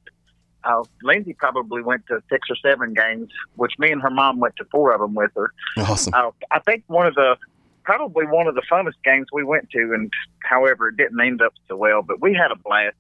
[0.63, 4.55] uh, Lindsey probably went to six or seven games, which me and her mom went
[4.57, 5.53] to four of them with her.
[5.77, 6.13] Awesome.
[6.13, 7.37] Uh, I think one of the
[7.83, 10.11] probably one of the funnest games we went to, and
[10.43, 12.95] however it didn't end up so well, but we had a blast.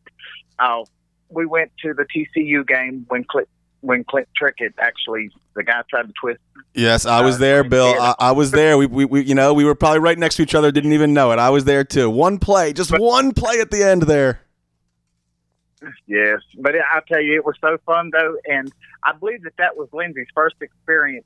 [0.59, 0.83] Uh,
[1.29, 3.49] we went to the TCU game when Clint
[3.85, 6.39] when Clint Trickett actually the guy tried to twist.
[6.73, 7.95] Yes, I was Uh, there, Bill.
[7.99, 8.77] I, I was there.
[8.77, 10.71] We, we, we, you know, we were probably right next to each other.
[10.71, 11.39] Didn't even know it.
[11.39, 12.09] I was there too.
[12.09, 14.41] One play, just one play at the end there.
[16.07, 18.71] Yes, but I tell you, it was so fun though, and
[19.03, 21.25] I believe that that was Lindsey's first experience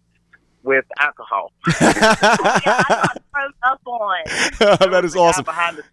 [0.64, 1.54] with alcohol.
[1.82, 4.24] yeah, I got up on.
[4.92, 5.46] that is awesome.
[5.46, 5.84] Behind the,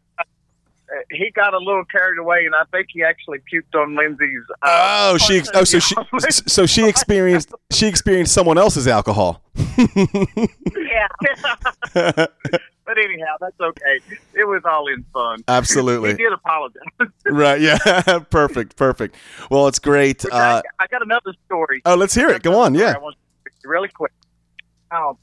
[1.11, 4.42] he got a little carried away, and I think he actually puked on Lindsey's.
[4.62, 5.42] Uh, Oh, she.
[5.55, 5.94] Oh, so she.
[6.31, 7.53] So she experienced.
[7.72, 9.42] She experienced someone else's alcohol.
[10.87, 11.09] Yeah.
[12.87, 14.01] but anyhow, that's okay.
[14.35, 15.42] It was all in fun.
[15.49, 16.11] Absolutely.
[16.12, 16.83] he did apologize.
[17.27, 17.61] Right.
[17.61, 17.77] Yeah.
[18.31, 18.77] perfect.
[18.77, 19.16] Perfect.
[19.51, 20.25] Well, it's great.
[20.25, 21.83] Uh, I, I got another story.
[21.85, 22.42] oh, let's hear it.
[22.42, 22.75] Go on.
[22.75, 22.94] Yeah.
[22.96, 23.16] I want
[23.62, 24.12] to really quick.
[24.90, 25.18] Um,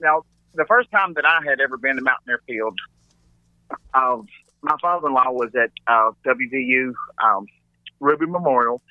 [0.00, 0.24] now,
[0.54, 2.78] the first time that I had ever been to Mountaineer Field,
[3.94, 4.26] um,
[4.62, 6.92] my father-in-law was at uh, WVU
[7.22, 7.46] um,
[8.00, 8.82] Ruby Memorial,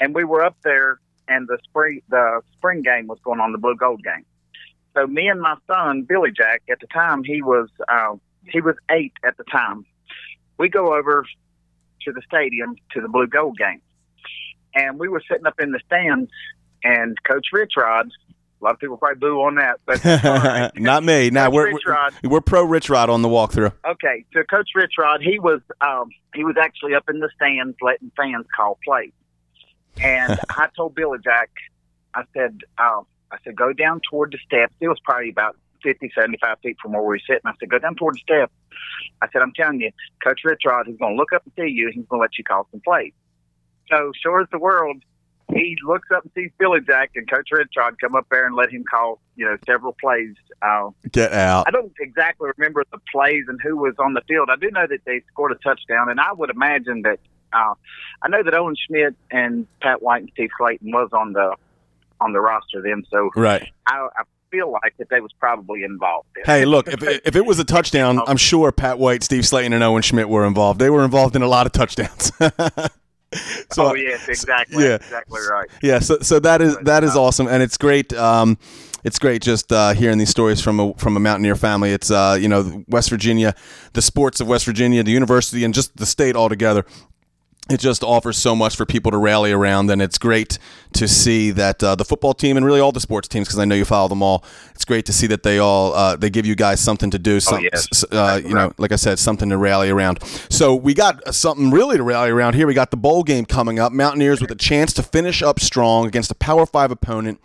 [0.00, 3.58] and we were up there, and the spring the spring game was going on, the
[3.58, 4.24] blue gold game.
[4.94, 8.14] So me and my son Billy Jack, at the time he was uh,
[8.48, 9.84] he was eight at the time.
[10.58, 11.26] We go over
[12.02, 13.80] to the stadium to the blue gold game,
[14.74, 16.30] and we were sitting up in the stands,
[16.82, 18.10] and Coach Rich Rod.
[18.64, 20.70] A lot of people probably boo on that, but right.
[20.80, 21.28] Not me.
[21.28, 22.14] Now we're we're, Rod.
[22.24, 23.74] we're pro Rich Rod on the walkthrough.
[23.86, 27.76] Okay, so Coach Rich Rod, he was um, he was actually up in the stands
[27.82, 29.12] letting fans call plays,
[30.02, 31.50] and I told Billy Jack,
[32.14, 34.72] I said, uh, I said go down toward the steps.
[34.80, 37.42] It was probably about 50, 75 feet from where we were sitting.
[37.44, 38.52] I said go down toward the steps.
[39.20, 39.90] I said I'm telling you,
[40.24, 41.90] Coach Rich Rod is going to look up and see you.
[41.92, 43.12] He's going to let you call some plays.
[43.90, 45.02] So sure as the world,
[45.52, 48.70] he looks up and sees Billy Jack and Coach Rich come up there and let
[48.70, 50.34] him call, you know, several plays.
[50.62, 51.64] Uh, Get out.
[51.66, 54.48] I don't exactly remember the plays and who was on the field.
[54.50, 57.20] I do know that they scored a touchdown, and I would imagine that
[57.52, 57.74] uh,
[58.22, 61.54] I know that Owen Schmidt and Pat White and Steve Slaton was on the
[62.20, 63.68] on the roster then, so Right.
[63.86, 66.28] I, I feel like that they was probably involved.
[66.44, 69.82] Hey, look, if, if it was a touchdown, I'm sure Pat White, Steve Slaton, and
[69.82, 70.80] Owen Schmidt were involved.
[70.80, 72.32] They were involved in a lot of touchdowns.
[73.72, 74.96] so, oh yes, exactly, yeah.
[74.96, 75.68] exactly right.
[75.82, 78.12] yeah, so so that is that is awesome, and it's great.
[78.12, 78.58] Um,
[79.04, 81.92] it's great just uh, hearing these stories from a from a Mountaineer family.
[81.92, 83.54] It's uh, you know West Virginia,
[83.92, 86.84] the sports of West Virginia, the university, and just the state altogether.
[87.70, 90.58] It just offers so much for people to rally around, and it's great
[90.92, 93.64] to see that uh, the football team and really all the sports teams, because I
[93.64, 94.44] know you follow them all.
[94.74, 97.40] It's great to see that they all uh, they give you guys something to do.
[97.40, 97.88] Some, yes.
[97.90, 100.22] s- uh, you know, like I said, something to rally around.
[100.50, 102.66] So we got something really to rally around here.
[102.66, 103.92] We got the bowl game coming up.
[103.92, 107.40] Mountaineers with a chance to finish up strong against a Power Five opponent,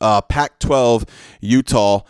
[0.00, 1.08] uh, Pac-12
[1.40, 2.00] Utah.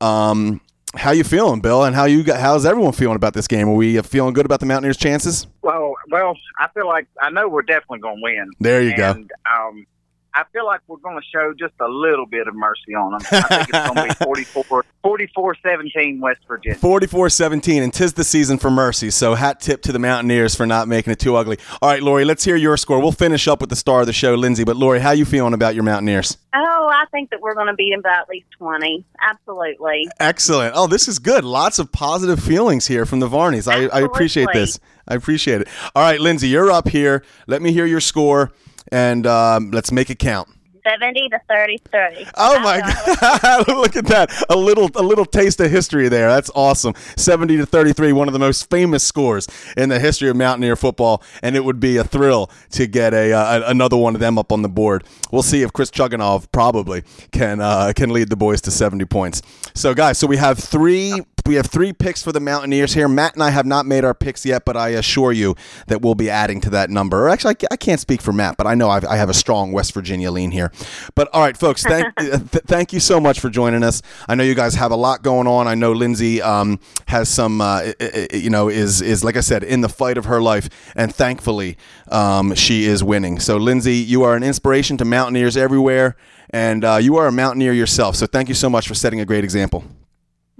[0.00, 0.62] Um,
[0.94, 1.84] how you feeling, Bill?
[1.84, 3.68] And how you got, how's everyone feeling about this game?
[3.68, 5.46] Are we uh, feeling good about the Mountaineers' chances?
[5.62, 8.50] Well, well, I feel like I know we're definitely going to win.
[8.58, 9.10] There you go.
[9.10, 9.86] Um,
[10.34, 13.20] I feel like we're going to show just a little bit of mercy on them.
[13.30, 16.78] I think it's going to be 44, 44-17 West Virginia.
[16.78, 19.10] 44-17, and tis the season for mercy.
[19.10, 21.58] So hat tip to the Mountaineers for not making it too ugly.
[21.82, 23.00] All right, Lori, let's hear your score.
[23.00, 24.64] We'll finish up with the star of the show, Lindsey.
[24.64, 26.36] But Lori, how you feeling about your Mountaineers?
[26.54, 29.04] Oh, I think that we're going to beat them by at least 20.
[29.20, 30.08] Absolutely.
[30.18, 30.74] Excellent.
[30.76, 31.44] Oh, this is good.
[31.44, 33.70] Lots of positive feelings here from the Varneys.
[33.70, 34.78] I, I appreciate this.
[35.08, 35.68] I appreciate it.
[35.94, 37.24] All right, Lindsey, you're up here.
[37.46, 38.52] Let me hear your score,
[38.90, 40.48] and um, let's make it count.
[40.82, 42.26] 70 to 33.
[42.36, 42.80] Oh my.
[42.80, 43.68] God!
[43.68, 44.30] Look at that.
[44.48, 46.28] A little, a little taste of history there.
[46.28, 46.94] That's awesome.
[47.16, 51.22] Seventy to thirty-three, one of the most famous scores in the history of Mountaineer football,
[51.42, 54.52] and it would be a thrill to get a, uh, another one of them up
[54.52, 55.04] on the board.
[55.30, 59.42] We'll see if Chris Chugunov probably can uh, can lead the boys to seventy points.
[59.74, 61.20] So, guys, so we have three.
[61.46, 63.08] We have three picks for the Mountaineers here.
[63.08, 66.14] Matt and I have not made our picks yet, but I assure you that we'll
[66.14, 67.26] be adding to that number.
[67.26, 69.34] Or actually, I I can't speak for Matt, but I know I've, I have a
[69.34, 70.72] strong West Virginia lean here.
[71.14, 74.02] But all right, folks, thank th- thank you so much for joining us.
[74.28, 75.68] I know you guys have a lot going on.
[75.68, 77.92] I know Lindsey um, has some, uh,
[78.32, 81.76] you know, is is like I said in the fight of her life, and thankfully
[82.08, 83.38] um, she is winning.
[83.38, 86.16] So, Lindsey, you are an inspiration to Mountaineers everywhere,
[86.50, 88.16] and uh, you are a Mountaineer yourself.
[88.16, 89.84] So, thank you so much for setting a great example.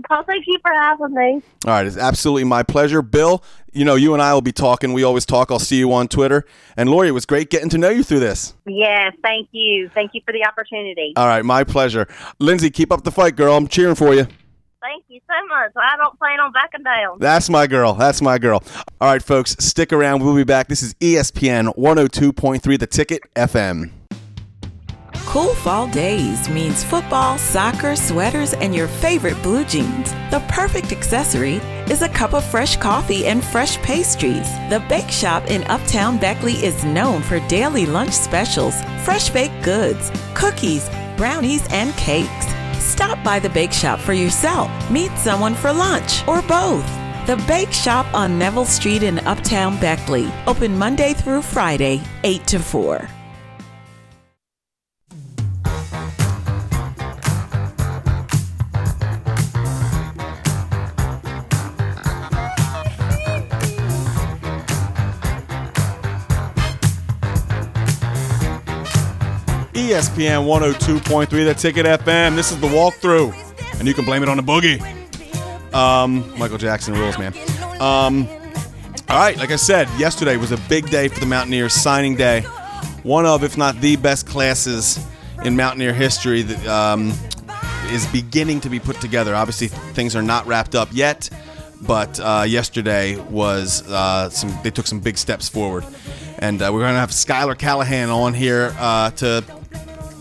[0.08, 1.42] Well, thank you for having me.
[1.66, 3.02] All right, it's absolutely my pleasure.
[3.02, 4.92] Bill, you know, you and I will be talking.
[4.92, 5.50] We always talk.
[5.50, 6.44] I'll see you on Twitter.
[6.76, 8.54] And Lori, it was great getting to know you through this.
[8.66, 9.90] Yes, thank you.
[9.94, 11.12] Thank you for the opportunity.
[11.16, 12.06] All right, my pleasure.
[12.38, 13.54] Lindsey, keep up the fight, girl.
[13.56, 14.26] I'm cheering for you.
[14.80, 15.72] Thank you so much.
[15.76, 17.18] I don't plan on backing down.
[17.18, 17.92] That's my girl.
[17.92, 18.62] That's my girl.
[19.00, 20.22] All right, folks, stick around.
[20.24, 20.68] We'll be back.
[20.68, 23.90] This is ESPN 102.3 The Ticket FM.
[25.26, 30.12] Cool fall days means football, soccer, sweaters, and your favorite blue jeans.
[30.30, 31.56] The perfect accessory
[31.88, 34.50] is a cup of fresh coffee and fresh pastries.
[34.68, 40.11] The Bake Shop in Uptown Beckley is known for daily lunch specials, fresh baked goods,
[40.35, 42.46] cookies, brownies, and cakes.
[42.83, 44.68] Stop by the Bake Shop for yourself.
[44.90, 46.87] Meet someone for lunch or both.
[47.26, 50.28] The Bake Shop on Neville Street in Uptown Beckley.
[50.48, 53.19] Open Monday through Friday, 8 to 4.
[69.81, 72.37] ESPN 102.3 The Ticket FM.
[72.37, 73.33] This is the walkthrough,
[73.79, 74.79] and you can blame it on the boogie.
[75.73, 77.33] Um, Michael Jackson rules, man.
[77.81, 78.29] Um,
[79.09, 82.43] all right, like I said, yesterday was a big day for the Mountaineers, signing day.
[83.05, 85.03] One of, if not the best classes
[85.45, 87.14] in Mountaineer history that um,
[87.87, 89.35] is beginning to be put together.
[89.35, 91.31] Obviously, things are not wrapped up yet,
[91.81, 94.55] but uh, yesterday was uh, some.
[94.62, 95.87] They took some big steps forward,
[96.38, 99.43] and uh, we're going to have Skylar Callihan on here uh, to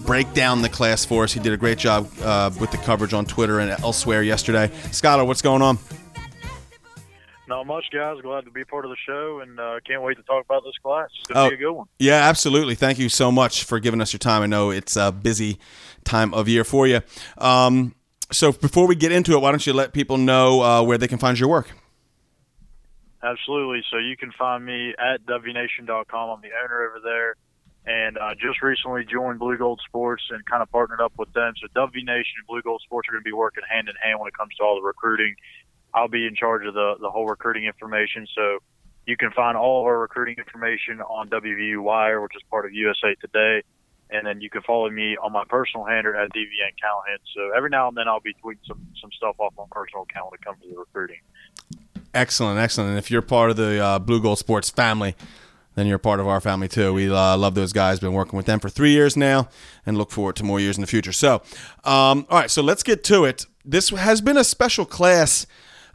[0.10, 1.32] break down the class for us.
[1.34, 4.68] He did a great job uh, with the coverage on Twitter and elsewhere yesterday.
[4.86, 5.78] Skylar, what's going on?
[7.48, 8.18] Not much, guys.
[8.24, 10.74] Glad to be part of the show, and uh, can't wait to talk about this
[10.82, 11.10] class.
[11.20, 11.34] It's Oh.
[11.36, 11.86] gonna be a good one.
[12.00, 12.74] Yeah, absolutely.
[12.74, 14.42] Thank you so much for giving us your time.
[14.42, 15.60] I know it's a busy
[16.06, 17.02] time of year for you.
[17.38, 17.94] Um,
[18.32, 21.08] so before we get into it, why don't you let people know uh, where they
[21.08, 21.70] can find your work?
[23.22, 23.84] Absolutely.
[23.92, 26.30] So you can find me at WNation.com.
[26.32, 27.36] I'm the owner over there,
[27.90, 31.54] and uh, just recently joined Blue Gold Sports and kind of partnered up with them.
[31.60, 34.20] So W Nation and Blue Gold Sports are going to be working hand in hand
[34.20, 35.36] when it comes to all the recruiting.
[35.92, 38.28] I'll be in charge of the the whole recruiting information.
[38.36, 38.60] So
[39.08, 42.74] you can find all of our recruiting information on WVU Wire, which is part of
[42.74, 43.64] USA Today.
[44.12, 47.18] And then you can follow me on my personal handle at DVN Callihan.
[47.36, 50.32] So every now and then I'll be tweeting some, some stuff off my personal account
[50.32, 51.20] when it comes to the recruiting.
[52.14, 52.90] Excellent, excellent.
[52.92, 55.16] And if you're part of the uh, Blue Gold Sports family,
[55.80, 56.94] then you're part of our family too.
[56.94, 58.00] We uh, love those guys.
[58.00, 59.50] Been working with them for three years now,
[59.86, 61.14] and look forward to more years in the future.
[61.14, 61.36] So,
[61.84, 63.46] um, all right, so let's get to it.
[63.64, 65.48] This has been a special class,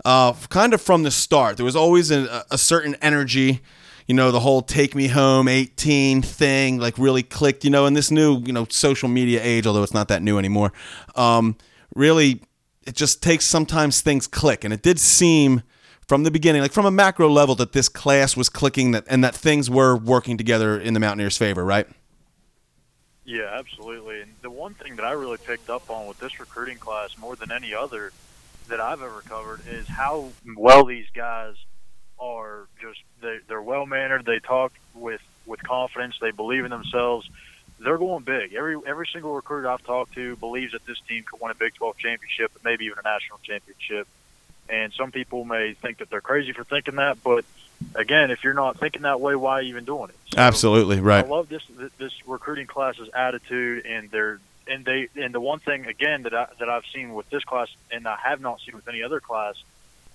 [0.04, 1.56] uh, kind of from the start.
[1.56, 3.60] There was always a, a certain energy.
[4.06, 7.64] You know, the whole "take me home" 18 thing, like really clicked.
[7.64, 10.38] You know, in this new, you know, social media age, although it's not that new
[10.38, 10.72] anymore.
[11.14, 11.56] Um,
[11.94, 12.42] really,
[12.86, 15.62] it just takes sometimes things click, and it did seem
[16.06, 19.24] from the beginning, like from a macro level, that this class was clicking, that and
[19.24, 21.86] that things were working together in the Mountaineers' favor, right?
[23.24, 24.20] Yeah, absolutely.
[24.20, 27.36] And the one thing that I really picked up on with this recruiting class more
[27.36, 28.12] than any other
[28.68, 31.54] that I've ever covered is how well these guys
[32.18, 34.24] are just they, they're well mannered.
[34.26, 36.16] They talk with with confidence.
[36.20, 37.28] They believe in themselves.
[37.78, 38.54] they're going big.
[38.54, 41.74] Every every single recruiter I've talked to believes that this team could win a Big
[41.74, 44.06] 12 championship, maybe even a national championship.
[44.68, 47.44] And some people may think that they're crazy for thinking that, but
[47.94, 50.16] again, if you're not thinking that way, why are you even doing it?
[50.32, 51.24] So Absolutely right.
[51.24, 51.62] I love this
[51.98, 56.48] this recruiting class's attitude and their and they and the one thing again that I
[56.58, 59.62] that I've seen with this class and I have not seen with any other class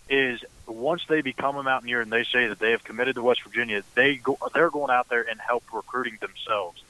[0.09, 3.43] is once they become a mountaineer and they say that they have committed to West
[3.43, 6.83] Virginia, they go they're going out there and help recruiting themselves.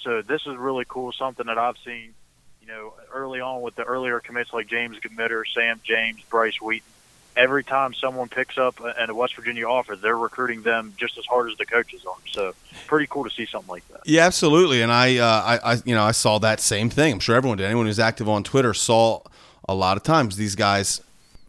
[0.00, 2.12] So this is really cool, something that I've seen,
[2.60, 6.86] you know, early on with the earlier commits like James Gmitter, Sam James, Bryce Wheaton.
[7.36, 11.24] Every time someone picks up a, a West Virginia offer, they're recruiting them just as
[11.26, 12.14] hard as the coaches are.
[12.30, 12.54] So
[12.86, 14.00] pretty cool to see something like that.
[14.04, 14.82] Yeah, absolutely.
[14.82, 17.14] And I, uh, I, I, you know, I saw that same thing.
[17.14, 17.66] I'm sure everyone did.
[17.66, 19.20] Anyone who's active on Twitter saw
[19.68, 21.00] a lot of times these guys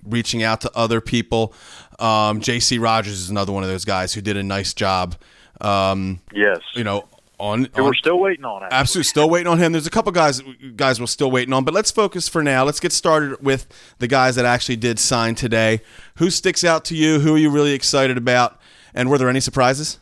[0.07, 1.53] reaching out to other people.
[1.99, 2.77] Um, J.C.
[2.77, 5.15] Rogers is another one of those guys who did a nice job.
[5.61, 6.59] Um, Yes.
[6.73, 7.05] you know,
[7.39, 8.69] on, And on we're still waiting on it.
[8.71, 9.71] Absolutely, still waiting on him.
[9.71, 10.41] There's a couple guys
[10.75, 12.63] guys we're still waiting on, but let's focus for now.
[12.63, 13.67] Let's get started with
[13.99, 15.81] the guys that actually did sign today.
[16.17, 17.19] Who sticks out to you?
[17.19, 18.59] Who are you really excited about?
[18.93, 19.99] And were there any surprises?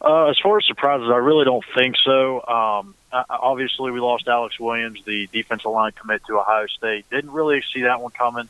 [0.00, 2.44] Uh, as far as surprises, I really don't think so.
[2.44, 7.08] Um, obviously, we lost Alex Williams, the defensive line commit to Ohio State.
[7.10, 8.48] Didn't really see that one coming.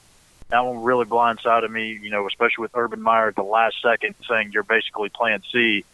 [0.48, 4.14] That one really blindsided me, you know, especially with Urban Meyer at the last second
[4.29, 5.85] saying you're basically Plan C,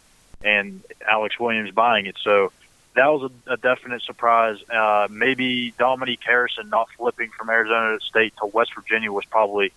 [0.43, 2.17] and Alex Williams buying it.
[2.21, 2.51] So
[2.95, 4.57] that was a, a definite surprise.
[4.69, 9.71] Uh, maybe Dominique Harrison not flipping from Arizona State to West Virginia was probably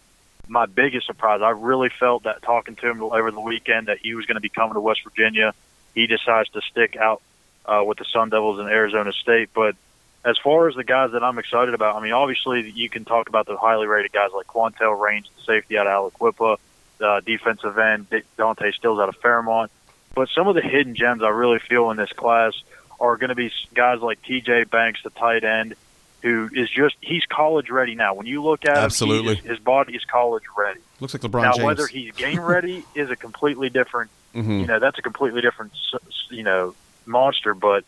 [0.48, 1.40] my biggest surprise.
[1.42, 4.40] I really felt that talking to him over the weekend that he was going to
[4.40, 5.54] be coming to West Virginia.
[5.94, 7.22] He decides to stick out
[7.64, 9.50] uh, with the Sun Devils in Arizona State.
[9.54, 9.76] But
[10.24, 13.28] as far as the guys that I'm excited about, I mean, obviously you can talk
[13.28, 16.58] about the highly rated guys like Kwantel Raines, the safety out of Aliquippa,
[16.98, 19.70] the defensive end Dante Stills out of Fairmont.
[20.14, 22.52] But some of the hidden gems I really feel in this class
[23.00, 24.64] are going to be guys like T.J.
[24.64, 25.74] Banks, the tight end,
[26.22, 28.14] who is just he's college ready now.
[28.14, 29.34] When you look at Absolutely.
[29.36, 30.80] him, is, his body is college ready.
[31.00, 31.64] Looks like LeBron now, James.
[31.64, 34.10] whether he's game ready is a completely different.
[34.34, 34.60] Mhm.
[34.60, 35.72] You know, that's a completely different,
[36.30, 36.74] you know,
[37.06, 37.54] monster.
[37.54, 37.84] But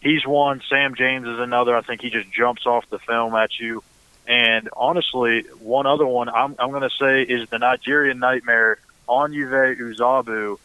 [0.00, 0.60] he's one.
[0.68, 1.74] Sam James is another.
[1.76, 3.82] I think he just jumps off the film at you.
[4.26, 9.32] And honestly, one other one I'm, I'm going to say is the Nigerian nightmare on
[9.32, 10.58] Junior Uzebu.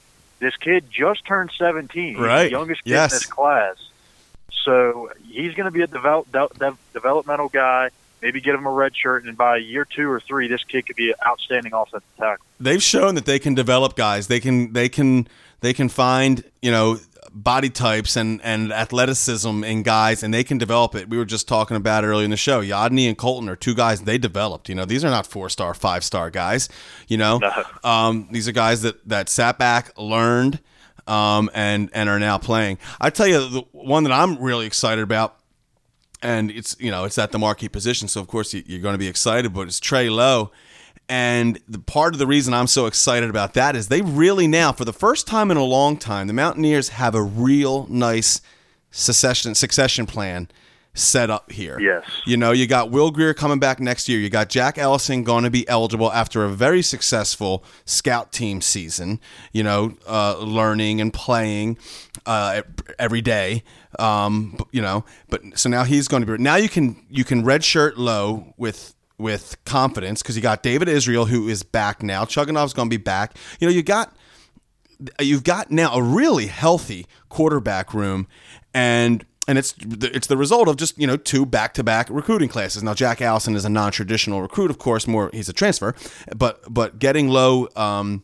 [0.43, 2.17] This kid just turned 17.
[2.17, 2.43] Right.
[2.43, 3.11] the youngest kid Yes.
[3.13, 3.75] in this class.
[4.65, 7.89] So he's going to be a develop, de- de- developmental guy.
[8.21, 10.95] Maybe get him a red shirt, and by year two or three, this kid could
[10.95, 12.45] be an outstanding offensive tackle.
[12.59, 14.27] They've shown that they can develop guys.
[14.27, 15.27] They can they can
[15.59, 16.99] they can find you know
[17.33, 21.09] body types and and athleticism in guys, and they can develop it.
[21.09, 22.61] We were just talking about it earlier in the show.
[22.61, 24.69] Yodny and Colton are two guys they developed.
[24.69, 26.69] You know, these are not four star, five star guys.
[27.07, 27.39] You know,
[27.83, 30.59] um, these are guys that that sat back, learned,
[31.07, 32.77] um, and and are now playing.
[33.01, 35.37] I tell you, the one that I'm really excited about
[36.21, 38.93] and it's you know it's at the marquee position, so of course you- you're going
[38.93, 39.53] to be excited.
[39.53, 40.51] But it's Trey Lowe,
[41.09, 44.71] and the part of the reason I'm so excited about that is they really now,
[44.71, 48.41] for the first time in a long time, the Mountaineers have a real nice
[48.91, 50.49] succession succession plan
[50.93, 51.79] set up here.
[51.79, 52.05] Yes.
[52.25, 54.19] You know, you got Will Grier coming back next year.
[54.19, 59.19] You got Jack Allison going to be eligible after a very successful scout team season,
[59.51, 61.77] you know, uh, learning and playing
[62.25, 62.61] uh,
[62.99, 63.63] every day.
[63.99, 67.43] Um, you know, but so now he's going to be now you can you can
[67.43, 72.25] redshirt Lowe with with confidence because you got David Israel who is back now.
[72.25, 73.35] Chugunov's going to be back.
[73.59, 74.15] You know, you got
[75.19, 78.27] you've got now a really healthy quarterback room
[78.73, 82.83] and and it's it's the result of just you know two back-to-back recruiting classes.
[82.83, 85.95] Now Jack Allison is a non-traditional recruit, of course, more he's a transfer,
[86.35, 88.23] but but getting Lowe um,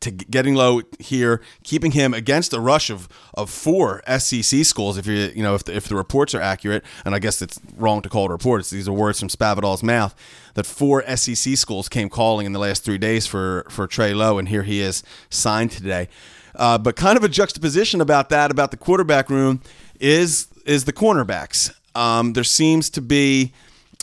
[0.00, 4.96] to getting Lowe here, keeping him against a rush of, of four SEC schools.
[4.96, 7.58] If you you know if the, if the reports are accurate, and I guess it's
[7.76, 8.70] wrong to call it reports.
[8.70, 10.14] These are words from Spavital's mouth
[10.54, 14.38] that four SEC schools came calling in the last three days for for Trey Lowe,
[14.38, 16.08] and here he is signed today.
[16.54, 19.60] Uh, but kind of a juxtaposition about that about the quarterback room
[20.00, 21.72] is is the cornerbacks.
[21.94, 23.52] Um, there seems to be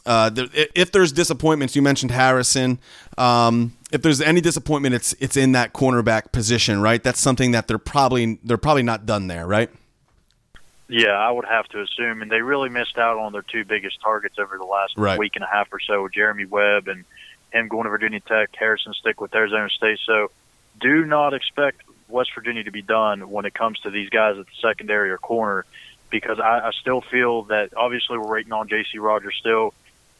[0.05, 2.79] uh, there, if there's disappointments, you mentioned Harrison.
[3.17, 7.01] Um, if there's any disappointment, it's it's in that cornerback position, right?
[7.01, 9.69] That's something that they're probably they're probably not done there, right?
[10.87, 13.99] Yeah, I would have to assume, and they really missed out on their two biggest
[14.01, 15.17] targets over the last Right.
[15.17, 17.05] week and a half or so, Jeremy Webb and
[17.51, 19.97] him going to Virginia Tech, Harrison stick with Arizona State.
[20.05, 20.29] So,
[20.79, 24.45] do not expect West Virginia to be done when it comes to these guys at
[24.45, 25.65] the secondary or corner,
[26.11, 28.99] because I, I still feel that obviously we're waiting on J.C.
[28.99, 29.73] Rogers still,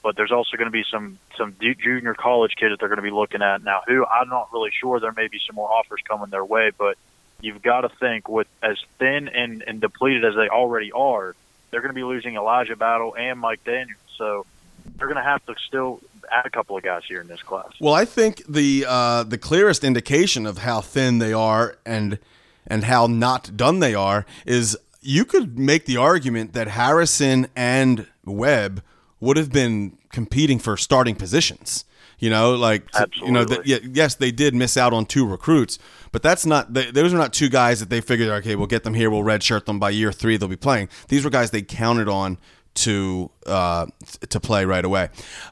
[0.06, 3.02] but there's also going to be some some junior college kids that they're going to
[3.02, 3.82] be looking at now.
[3.88, 5.00] Who I'm not really sure.
[5.00, 6.96] There may be some more offers coming their way, but
[7.42, 11.36] you've got to think with as thin and, and depleted as they already are,
[11.72, 13.98] they're going to be losing Elijah Battle and Mike Daniels.
[14.16, 14.46] So
[14.96, 16.02] they're going to have to still
[16.32, 17.72] add a couple of guys here in this class.
[17.80, 22.20] Well, I think the uh, the clearest indication of how thin they are and
[22.68, 28.06] and how not done they are is you could make the argument that Harrison and
[28.24, 28.84] Webb
[29.20, 31.86] would have been competing for starting positions.
[32.18, 32.84] You know, like
[33.22, 35.78] you know, yeah, yes, they did miss out on two recruits,
[36.14, 38.84] but that's not they, those are not two guys that they figured okay, we'll get
[38.84, 40.88] them here, we'll redshirt them by year three, they'll be playing.
[41.10, 42.38] These were guys they counted on
[42.76, 43.88] to uh,
[44.30, 45.10] to play right away.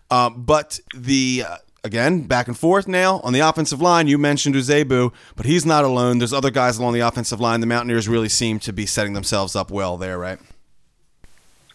[0.09, 4.07] Uh, but the uh, again back and forth now on the offensive line.
[4.07, 6.19] You mentioned Uzebu, but he's not alone.
[6.19, 7.59] There's other guys along the offensive line.
[7.59, 10.39] The Mountaineers really seem to be setting themselves up well there, right?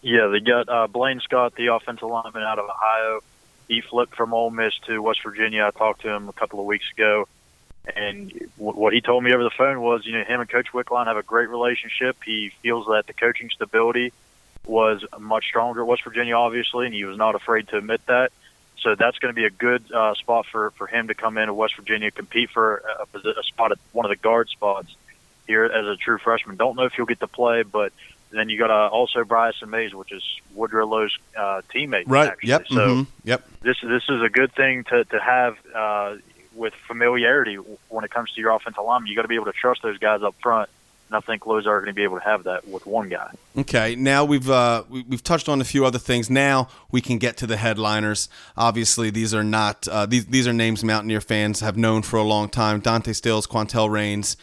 [0.01, 3.19] Yeah, they got uh, Blaine Scott, the offensive lineman out of Ohio.
[3.67, 5.65] He flipped from Ole Miss to West Virginia.
[5.65, 7.27] I talked to him a couple of weeks ago,
[7.95, 10.67] and w- what he told me over the phone was, you know, him and Coach
[10.73, 12.17] Wickline have a great relationship.
[12.25, 14.13] He feels that the coaching stability
[14.65, 18.31] was much stronger at West Virginia, obviously, and he was not afraid to admit that.
[18.79, 21.53] So that's going to be a good uh, spot for, for him to come into
[21.53, 22.81] West Virginia, compete for
[23.13, 24.95] a, a spot at one of the guard spots
[25.47, 26.55] here as a true freshman.
[26.55, 27.91] Don't know if he'll get to play, but
[28.31, 30.23] then you got uh, also Bryson Mays, which is
[30.53, 32.03] Woodrow Lowe's uh, teammate.
[32.07, 32.29] Right.
[32.29, 32.49] Actually.
[32.49, 32.67] Yep.
[32.67, 33.49] So mhm, Yep.
[33.61, 36.15] this this is a good thing to to have uh,
[36.55, 37.55] with familiarity
[37.89, 39.05] when it comes to your offensive line.
[39.07, 40.69] You got to be able to trust those guys up front,
[41.07, 43.31] and I think Lowe's are going to be able to have that with one guy.
[43.57, 46.29] Okay, now we've uh, we, we've touched on a few other things.
[46.29, 48.29] Now we can get to the headliners.
[48.57, 52.23] Obviously, these are not uh, these these are names Mountaineer fans have known for a
[52.23, 52.79] long time.
[52.79, 54.37] Dante Stills, Kwantel Raines.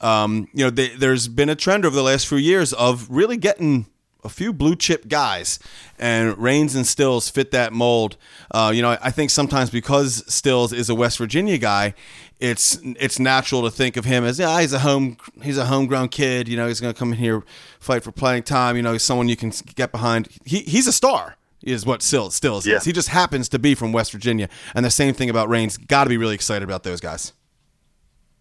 [0.00, 3.36] Um, you know, they, there's been a trend over the last few years of really
[3.36, 3.86] getting
[4.24, 5.58] a few blue chip guys,
[5.98, 8.16] and Raines and Stills fit that mold.
[8.50, 11.94] Uh, you know, I think sometimes because Stills is a West Virginia guy,
[12.40, 16.08] it's it's natural to think of him as yeah he's a home he's a homegrown
[16.08, 16.48] kid.
[16.48, 17.42] You know, he's going to come in here
[17.80, 18.76] fight for playing time.
[18.76, 20.28] You know, he's someone you can get behind.
[20.44, 21.36] He he's a star.
[21.64, 22.76] Is what Stills, Stills Yeah.
[22.76, 22.84] is.
[22.84, 25.76] He just happens to be from West Virginia, and the same thing about Raines.
[25.76, 27.32] Got to be really excited about those guys.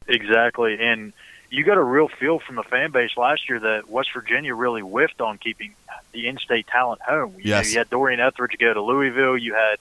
[0.08, 1.14] Exactly, and
[1.50, 4.82] you got a real feel from the fan base last year that West Virginia really
[4.82, 5.74] whiffed on keeping
[6.12, 7.32] the in-state talent home.
[7.38, 7.72] You, know, Yes.
[7.72, 9.38] you had Dorian Etheridge go to Louisville.
[9.38, 9.78] You had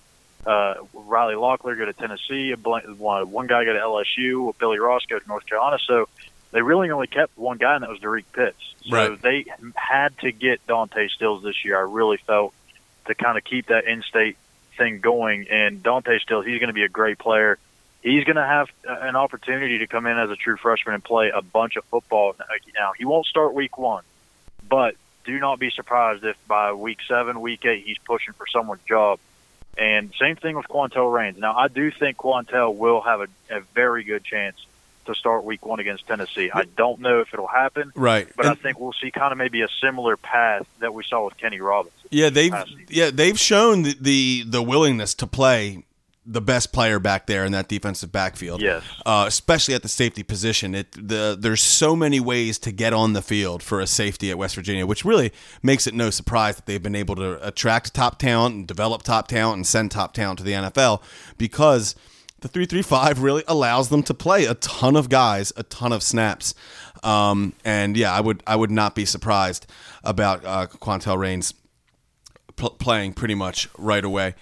[0.46, 2.52] uh, Riley Locklear go to Tennessee.
[2.52, 4.56] a bl- One one guy go to LSU.
[4.58, 5.78] Billy Ross go to North Carolina.
[5.86, 6.08] So
[6.52, 8.74] they really only kept one guy, and that was Derek Pitts.
[8.88, 9.20] So Right.
[9.20, 11.76] they had to get Dante Stills this year.
[11.76, 12.54] I really felt
[13.06, 14.36] to kind of keep that in-state
[14.78, 15.48] thing going.
[15.50, 17.58] And Dante Stills, he's going to be a great player.
[18.02, 21.30] He's going to have an opportunity to come in as a true freshman and play
[21.34, 22.36] a bunch of football.
[22.78, 24.04] Now he won't start week one,
[24.68, 24.94] but
[25.24, 29.18] do not be surprised if by week seven, week eight, he's pushing for someone's job.
[29.76, 31.36] And same thing with Kwantel Raines.
[31.38, 34.56] Now I do think Quantel will have a, a very good chance
[35.06, 36.50] to start week one against Tennessee.
[36.52, 38.26] I don't know if it'll happen, Right.
[38.36, 41.36] but I think we'll see kind of maybe a similar path that we saw with
[41.36, 42.08] Kenny Robinson.
[42.10, 42.54] Yeah, they've
[42.88, 45.84] yeah they've shown the, the the willingness to play
[46.26, 48.60] the best player back there in that defensive backfield.
[48.60, 48.82] Yes.
[49.04, 50.74] uh, especially at the safety position.
[50.74, 54.38] It the there's so many ways to get on the field for a safety at
[54.38, 58.18] West Virginia, which really makes it no surprise that they've been able to attract top
[58.18, 61.02] talent and develop top talent and send top talent to the NFL
[61.38, 61.94] because.
[62.40, 66.54] The 335 really allows them to play a ton of guys, a ton of snaps.
[67.02, 69.66] Um, and yeah, I would I would not be surprised
[70.04, 71.54] about uh, Kwantel Raines
[72.56, 74.34] pl- playing pretty much right away.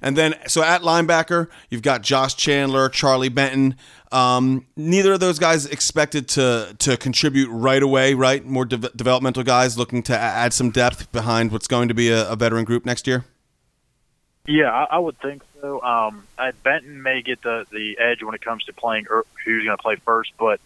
[0.00, 3.76] And then, so at linebacker, you've got Josh Chandler, Charlie Benton.
[4.10, 8.44] Um, neither of those guys expected to to contribute right away, right?
[8.44, 12.30] More de- developmental guys looking to add some depth behind what's going to be a,
[12.30, 13.24] a veteran group next year.
[14.46, 15.80] Yeah, I, I would think so.
[15.82, 16.26] Um,
[16.62, 19.82] Benton may get the the edge when it comes to playing er, who's going to
[19.82, 20.60] play first, but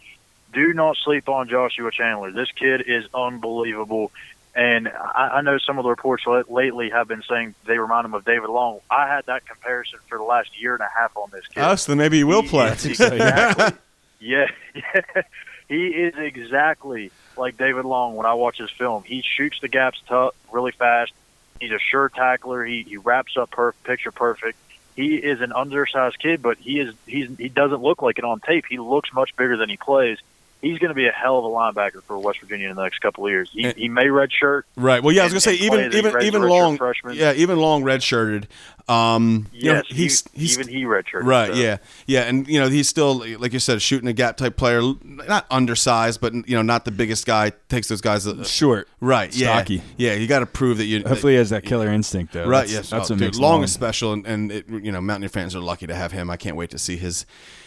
[0.53, 2.33] do not sleep on Joshua Chandler.
[2.33, 4.11] This kid is unbelievable,
[4.57, 8.15] and I, I know some of the reports lately have been saying they remind him
[8.15, 8.81] of David Long.
[8.91, 11.77] I had that comparison for the last year and a half on this kid.
[11.77, 12.73] So then maybe he will play.
[12.85, 13.79] exactly.
[14.19, 15.23] yeah, yeah.
[15.69, 19.03] He is exactly like David Long when I watch his film.
[19.03, 21.13] He shoots the gaps tough, really fast.
[21.61, 22.65] He's a sure tackler.
[22.65, 24.59] He he wraps up per, picture perfect.
[24.95, 28.41] He is an undersized kid, but he is he's he doesn't look like it on
[28.41, 28.65] tape.
[28.69, 30.19] He looks much bigger than he plays.
[30.63, 33.01] He's going to be a hell of a linebacker for West Virginia in the next
[33.01, 33.51] couple of years.
[33.53, 34.63] He, he may redshirt.
[34.77, 35.03] Right.
[35.03, 36.77] Well, yeah, I was gonna say even even red- even long.
[36.79, 37.15] freshman.
[37.15, 38.47] Yeah, even long redshirted.
[38.89, 41.25] Um, you know, Yes, he's he, he's even he redshirted.
[41.25, 41.53] Right.
[41.53, 41.59] so.
[41.59, 41.77] Yeah.
[42.07, 42.23] Yeah.
[42.23, 44.81] And you know, he's still like you said, shooting a gap type player.
[45.05, 47.53] Not undersized, but you know, not the biggest guy.
[47.69, 48.27] Takes those guys.
[48.27, 48.89] uh, Short.
[49.01, 49.35] Right.
[49.37, 49.57] Yeah.
[49.57, 49.83] Stocky.
[49.97, 50.15] Yeah.
[50.15, 51.03] You got to prove that you.
[51.07, 52.47] Hopefully, he has that killer instinct though.
[52.47, 52.61] Right.
[52.61, 52.91] That's, yes.
[52.91, 53.65] That's Oh, what dude, makes long long.
[53.65, 56.31] is special, and, and it, you know, Mountaineer fans are lucky to have him.
[56.31, 57.27] I can't wait to see his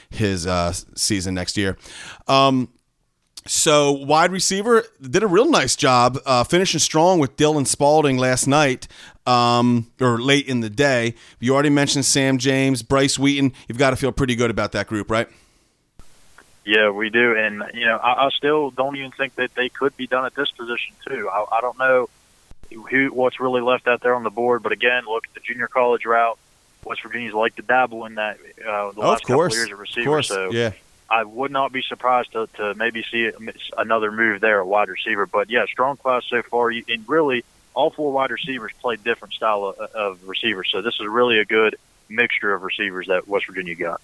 [0.10, 1.78] his uh, season next year.
[2.28, 2.70] Um,
[3.46, 8.48] So wide receiver did a real nice job uh, finishing strong with Dylan Spalding last
[8.48, 8.88] night
[9.26, 11.16] um, or late in the day.
[11.40, 13.54] You already mentioned Sam James, Bryce Wheaton.
[13.68, 15.28] You've got to feel pretty good about that group, right?
[16.66, 19.98] Yeah, we do, and you know, I, I still don't even think that they could
[19.98, 21.28] be done at this position too.
[21.28, 22.10] I, I don't know
[22.92, 25.68] who what's really left out there on the board, but again, look at the junior
[25.68, 26.38] college route.
[26.84, 28.38] West Virginia's like to dabble in that
[28.68, 29.28] uh, the Oh, last of course.
[29.28, 30.06] couple of years of Of receiver.
[30.06, 30.28] course.
[30.28, 30.74] So Yeah.
[31.10, 33.32] I would not be surprised to, to maybe see
[33.78, 35.26] another move there, a wide receiver.
[35.26, 37.44] But yeah, strong class so far, and really
[37.74, 40.70] all four wide receivers play different style of, of receivers.
[40.72, 41.78] So this is really a good
[42.10, 44.02] mixture of receivers that West Virginia got.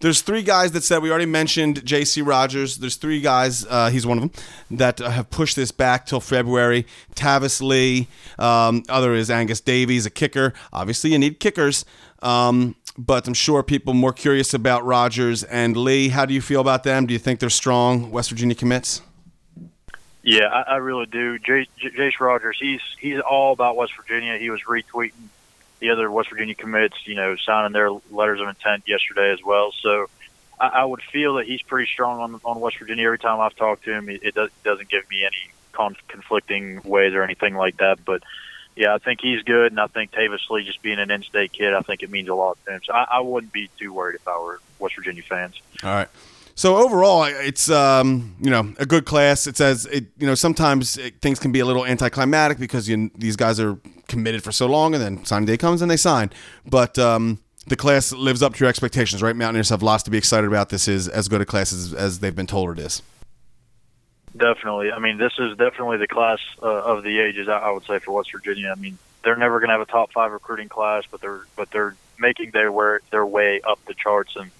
[0.00, 2.20] There's three guys that said we already mentioned J.C.
[2.20, 2.76] Rogers.
[2.76, 3.64] There's three guys.
[3.64, 4.42] Uh, he's one of them
[4.78, 6.86] that uh, have pushed this back till February.
[7.14, 8.06] Tavis Lee.
[8.38, 10.52] Um, other is Angus Davies, a kicker.
[10.70, 11.86] Obviously, you need kickers.
[12.22, 16.08] Um, but I'm sure people more curious about Rogers and Lee.
[16.08, 17.06] How do you feel about them?
[17.06, 19.02] Do you think they're strong West Virginia commits?
[20.22, 21.38] Yeah, I, I really do.
[21.38, 24.36] Jace, Rogers, he's he's all about West Virginia.
[24.38, 25.12] He was retweeting
[25.78, 29.72] the other West Virginia commits, you know, signing their letters of intent yesterday as well.
[29.80, 30.08] So
[30.58, 33.04] I, I would feel that he's pretty strong on on West Virginia.
[33.04, 36.80] Every time I've talked to him, it, it does, doesn't give me any con- conflicting
[36.82, 38.04] ways or anything like that.
[38.04, 38.22] But
[38.76, 41.72] yeah, I think he's good, and I think Tavis Lee just being an in-state kid,
[41.72, 42.80] I think it means a lot to him.
[42.84, 45.54] So I, I wouldn't be too worried if I were West Virginia fans.
[45.82, 46.08] All right.
[46.54, 49.46] So overall, it's um, you know a good class.
[49.46, 53.10] It says it you know sometimes it, things can be a little anticlimactic because you,
[53.14, 56.30] these guys are committed for so long, and then signing day comes and they sign.
[56.64, 59.36] But um, the class lives up to your expectations, right?
[59.36, 60.70] Mountaineers have lots to be excited about.
[60.70, 63.02] This is as good a class as, as they've been told it is.
[64.36, 64.92] Definitely.
[64.92, 67.48] I mean, this is definitely the class uh, of the ages.
[67.48, 68.72] I would say for West Virginia.
[68.76, 71.70] I mean, they're never going to have a top five recruiting class, but they're but
[71.70, 74.36] they're making their way, their way up the charts.
[74.36, 74.50] And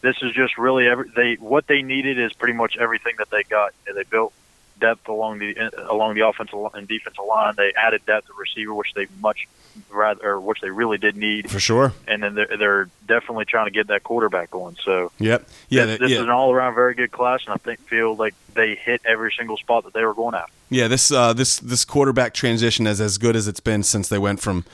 [0.00, 3.42] this is just really every they what they needed is pretty much everything that they
[3.42, 3.74] got.
[3.84, 4.32] They built
[4.80, 5.54] depth along the
[5.88, 7.54] along the offensive and defensive line.
[7.56, 9.46] They added depth at receiver, which they much
[9.90, 11.50] rather or which they really did need.
[11.50, 11.92] For sure.
[12.08, 14.76] And then they're, they're definitely trying to get that quarterback going.
[14.84, 15.48] So Yep.
[15.68, 15.86] Yeah.
[15.86, 16.16] this, this yeah.
[16.16, 19.32] is an all around very good class, and I think feel like they hit every
[19.36, 20.52] single spot that they were going after.
[20.70, 24.18] Yeah, this uh, this this quarterback transition is as good as it's been since they
[24.18, 24.64] went from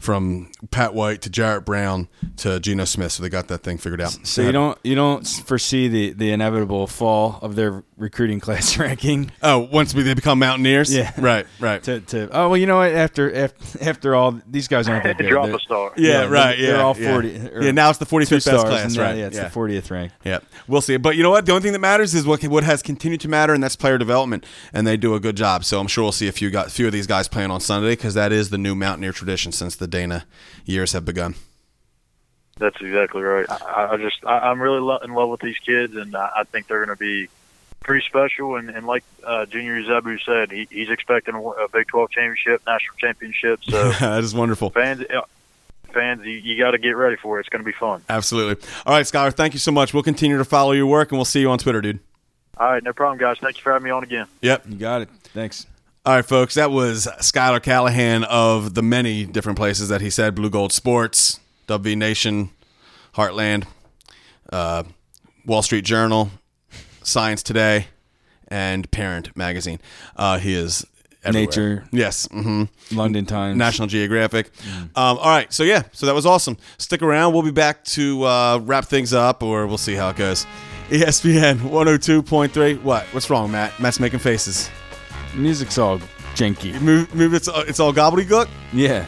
[0.00, 3.12] from Pat White to Jarrett Brown to Geno Smith.
[3.12, 4.16] So they got that thing figured out.
[4.26, 9.30] So you don't you don't foresee the, the inevitable fall of their recruiting class ranking?
[9.42, 10.92] Oh, once we, they become Mountaineers.
[10.92, 11.12] Yeah.
[11.20, 11.46] Right.
[11.60, 11.82] Right.
[11.82, 12.92] To, to oh well, you know what?
[12.92, 15.28] After after, after all, these guys aren't that good.
[15.28, 15.92] Drop They're- a star.
[15.98, 16.58] Yeah, they're- right.
[16.58, 17.36] Yeah, they're all forty.
[17.48, 19.44] or Yeah, now it's the 45th best class, right, Yeah, it's yeah.
[19.44, 20.12] the fortieth rank.
[20.24, 20.96] Yeah, we'll see.
[20.96, 21.44] But you know what?
[21.44, 23.98] The only thing that matters is what what has continued to matter, and that's player
[23.98, 25.64] development, and they do a good job.
[25.64, 27.90] So I'm sure we'll see a few guys, few of these guys playing on Sunday
[27.90, 30.24] because that is the new Mountaineer tradition since the Dana
[30.64, 31.34] years have begun.
[32.58, 33.46] That's exactly right.
[33.50, 36.44] I, I just I, I'm really lo- in love with these kids, and I, I
[36.44, 37.28] think they're going to be
[37.80, 38.56] pretty special.
[38.56, 42.62] And, and like uh, Junior Zebu said, he, he's expecting a, a Big 12 championship,
[42.66, 43.60] national championship.
[43.64, 44.70] So that is wonderful.
[44.70, 45.22] fans, uh,
[45.92, 47.40] fans, you, you got to get ready for it.
[47.40, 48.02] It's going to be fun.
[48.08, 48.68] Absolutely.
[48.84, 49.94] All right, Skylar, thank you so much.
[49.94, 52.00] We'll continue to follow your work, and we'll see you on Twitter, dude.
[52.58, 53.38] All right, no problem, guys.
[53.38, 54.26] Thank you for having me on again.
[54.42, 54.64] Yep.
[54.68, 55.08] You got it.
[55.32, 55.66] Thanks.
[56.06, 56.54] All right, folks.
[56.54, 61.40] That was Skylar Callihan of the many different places that he said Blue Gold Sports,
[61.68, 62.50] WV Nation,
[63.16, 63.66] Heartland,
[64.50, 64.84] uh,
[65.44, 66.30] Wall Street Journal,
[67.02, 67.88] Science Today,
[68.48, 69.78] and Parent Magazine.
[70.16, 70.86] Uh, he is
[71.22, 71.46] everywhere.
[71.46, 71.84] Nature.
[71.92, 72.26] Yes.
[72.32, 73.58] hmm London Times.
[73.58, 74.50] National Geographic.
[74.96, 75.52] Um, all right.
[75.52, 75.82] So, yeah.
[75.92, 76.56] So that was awesome.
[76.78, 77.34] Stick around.
[77.34, 80.46] We'll be back to uh, wrap things up, or we'll see how it goes.
[80.88, 82.82] ESPN 102.3.
[82.82, 83.04] What?
[83.12, 83.78] What's wrong, Matt?
[83.78, 84.70] Matt's making faces.
[85.34, 85.98] Music's all
[86.34, 86.80] janky.
[86.80, 87.34] Move, move.
[87.34, 88.48] It's it's all gobbledygook.
[88.72, 89.06] Yeah.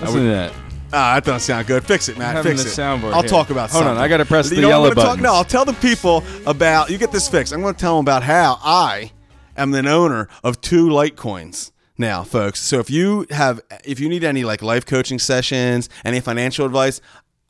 [0.00, 0.52] Listen to that.
[0.92, 1.84] Ah, that doesn't sound good.
[1.84, 2.42] Fix it, Matt.
[2.42, 2.72] Fix the it.
[2.72, 3.28] soundboard I'll here.
[3.28, 3.70] talk about.
[3.70, 3.98] Hold on.
[3.98, 5.22] I gotta press You the know yellow gonna talk- buttons.
[5.24, 6.88] no, I'll tell the people about.
[6.90, 7.52] You get this fixed.
[7.52, 9.12] I'm going to tell them about how I
[9.56, 12.60] am an owner of two Litecoins now, folks.
[12.60, 17.00] So if you have, if you need any like life coaching sessions, any financial advice,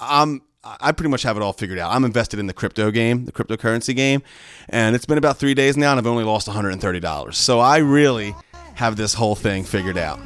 [0.01, 0.43] I'm.
[0.65, 1.93] I pretty much have it all figured out.
[1.93, 4.23] I'm invested in the crypto game, the cryptocurrency game,
[4.69, 7.35] and it's been about three days now, and I've only lost $130.
[7.35, 8.35] So I really
[8.75, 10.19] have this whole thing figured out.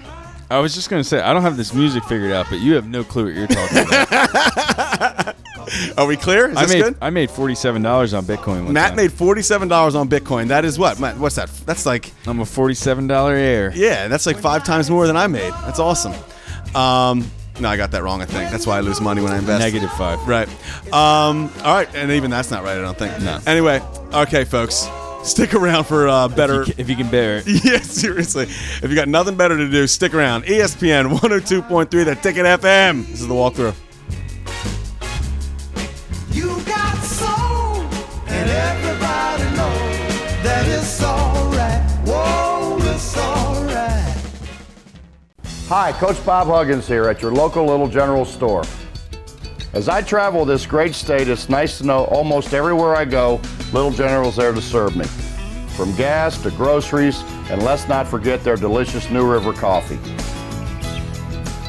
[0.51, 2.87] I was just gonna say I don't have this music figured out, but you have
[2.87, 5.37] no clue what you're talking about.
[5.99, 6.51] Are we clear?
[6.51, 6.97] Is I this made good?
[7.01, 8.69] I made forty seven dollars on Bitcoin.
[8.71, 8.97] Matt time.
[8.97, 10.49] made forty-seven dollars on Bitcoin.
[10.49, 11.01] That is what?
[11.01, 11.49] Matt, what's that?
[11.65, 13.73] That's like I'm a forty seven dollar heir.
[13.75, 15.53] yeah, that's like five times more than I made.
[15.65, 16.13] That's awesome.
[16.75, 17.25] Um,
[17.61, 18.23] no, I got that wrong.
[18.23, 19.61] I think that's why I lose money when I invest.
[19.61, 20.27] Negative five.
[20.27, 20.49] Right.
[20.93, 22.77] Um, all right, and even that's not right.
[22.77, 23.21] I don't think.
[23.23, 23.39] No.
[23.47, 23.81] Anyway,
[24.13, 24.89] okay, folks,
[25.23, 26.63] stick around for uh, better.
[26.63, 27.45] If you, ca- if you can bear it.
[27.65, 28.45] yeah, seriously.
[28.45, 30.45] If you got nothing better to do, stick around.
[30.45, 33.07] ESPN 102.3, the Ticket FM.
[33.07, 33.75] This is the walkthrough.
[45.75, 48.63] Hi, Coach Bob Huggins here at your local Little General store.
[49.73, 53.41] As I travel this great state, it's nice to know almost everywhere I go,
[53.73, 55.07] Little General's there to serve me.
[55.75, 59.99] From gas to groceries, and let's not forget their delicious New River coffee.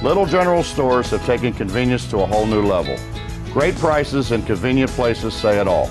[0.04, 2.98] Little General stores have taken convenience to a whole new level.
[3.54, 5.90] Great prices and convenient places say it all.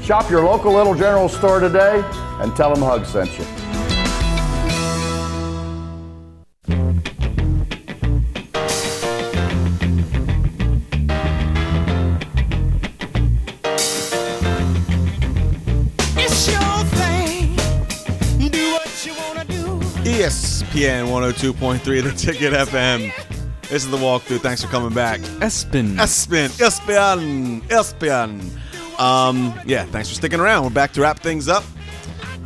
[0.00, 2.02] Shop your local Little General store today
[2.40, 3.59] and tell them Hug sent you.
[20.70, 23.12] ESPN 102.3, the Ticket FM.
[23.62, 24.40] This is the walkthrough.
[24.40, 25.20] Thanks for coming back.
[25.40, 25.96] Espin.
[25.96, 28.40] Espin, Espion, Espion.
[29.00, 30.64] Um, yeah, thanks for sticking around.
[30.64, 31.64] We're back to wrap things up.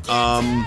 [0.09, 0.66] Um,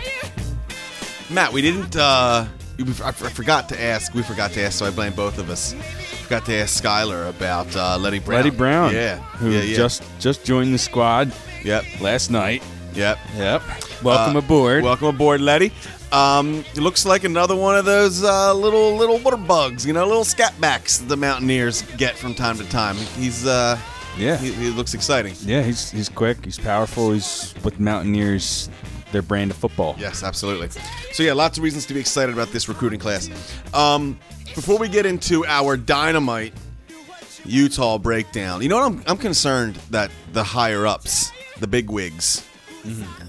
[1.29, 1.95] Matt, we didn't.
[1.95, 2.45] Uh,
[2.79, 4.13] I I forgot to ask.
[4.13, 5.73] We forgot to ask, so I blame both of us.
[6.23, 8.43] Forgot to ask Skylar about uh, Leddie Brown.
[8.43, 8.93] Leddie Brown.
[8.93, 9.75] Yeah, Who yeah, yeah.
[9.75, 11.31] just just joined the squad
[11.63, 12.01] Yep.
[12.01, 12.61] last night.
[12.93, 13.17] Yep.
[13.35, 13.61] Yep.
[14.03, 14.83] Welcome Uh, aboard.
[14.83, 15.71] Welcome aboard, Leddie.
[16.11, 20.05] Um, it looks like another one of those uh, little little water bugs, you know,
[20.05, 22.95] little scatbacks the Mountaineers get from time to time.
[22.95, 23.77] He's uh,
[24.17, 24.37] yeah.
[24.37, 25.35] he, he looks exciting.
[25.41, 28.69] yeah, he's he's quick, he's powerful, he's with Mountaineers
[29.11, 29.95] their brand of football.
[29.97, 30.69] Yes, absolutely.
[31.13, 33.29] So yeah, lots of reasons to be excited about this recruiting class.
[33.73, 34.19] Um,
[34.53, 36.53] before we get into our dynamite
[37.45, 38.85] Utah breakdown, you know what?
[38.85, 42.47] I'm, I'm concerned that the higher ups, the big wigs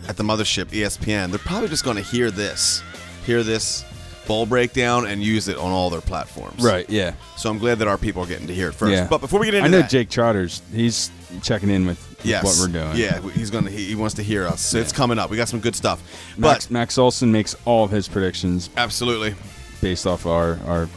[0.09, 2.82] at the mothership, ESPN, they're probably just going to hear this,
[3.24, 3.84] hear this
[4.26, 6.62] bowl breakdown, and use it on all their platforms.
[6.62, 7.14] Right, yeah.
[7.36, 8.92] So I'm glad that our people are getting to hear it first.
[8.92, 9.07] Yeah.
[9.09, 11.11] But before we get into it, I know that, Jake Trotters, he's
[11.42, 12.96] checking in with, with yes, what we're doing.
[12.96, 13.70] Yeah, he's gonna.
[13.70, 14.61] He, he wants to hear us.
[14.61, 15.30] So it's coming up.
[15.30, 16.03] We got some good stuff.
[16.36, 19.34] Max, But Max Olson makes all of his predictions absolutely,
[19.80, 20.88] based off our, our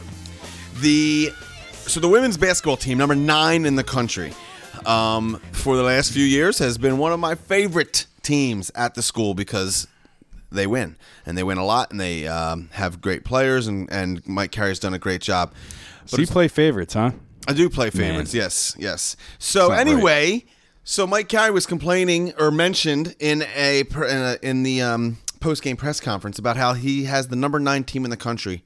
[0.80, 1.32] the
[1.72, 4.32] so the women's basketball team, number nine in the country,
[4.86, 9.02] um, for the last few years has been one of my favorite teams at the
[9.02, 9.86] school because
[10.50, 10.96] they win
[11.26, 14.78] and they win a lot and they um, have great players and and Mike Carey's
[14.78, 15.52] done a great job.
[16.06, 17.12] So you play favorites, huh?
[17.48, 18.34] I do play favorites.
[18.34, 18.42] Man.
[18.42, 19.16] Yes, yes.
[19.38, 20.44] So anyway,
[20.84, 25.62] so Mike Carey was complaining or mentioned in a, in, a, in the um, post
[25.62, 28.64] game press conference about how he has the number nine team in the country,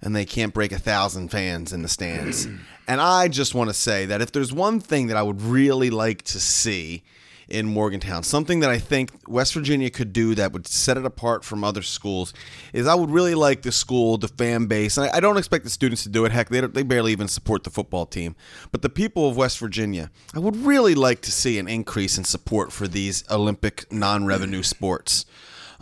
[0.00, 2.46] and they can't break a thousand fans in the stands.
[2.88, 5.90] and I just want to say that if there's one thing that I would really
[5.90, 7.02] like to see
[7.48, 11.44] in Morgantown, something that I think West Virginia could do that would set it apart
[11.44, 12.34] from other schools,
[12.74, 15.64] is I would really like the school, the fan base, and I, I don't expect
[15.64, 16.32] the students to do it.
[16.32, 18.36] Heck, they, don't- they barely even support the football team.
[18.70, 22.24] But the people of West Virginia, I would really like to see an increase in
[22.24, 25.24] support for these Olympic non-revenue sports.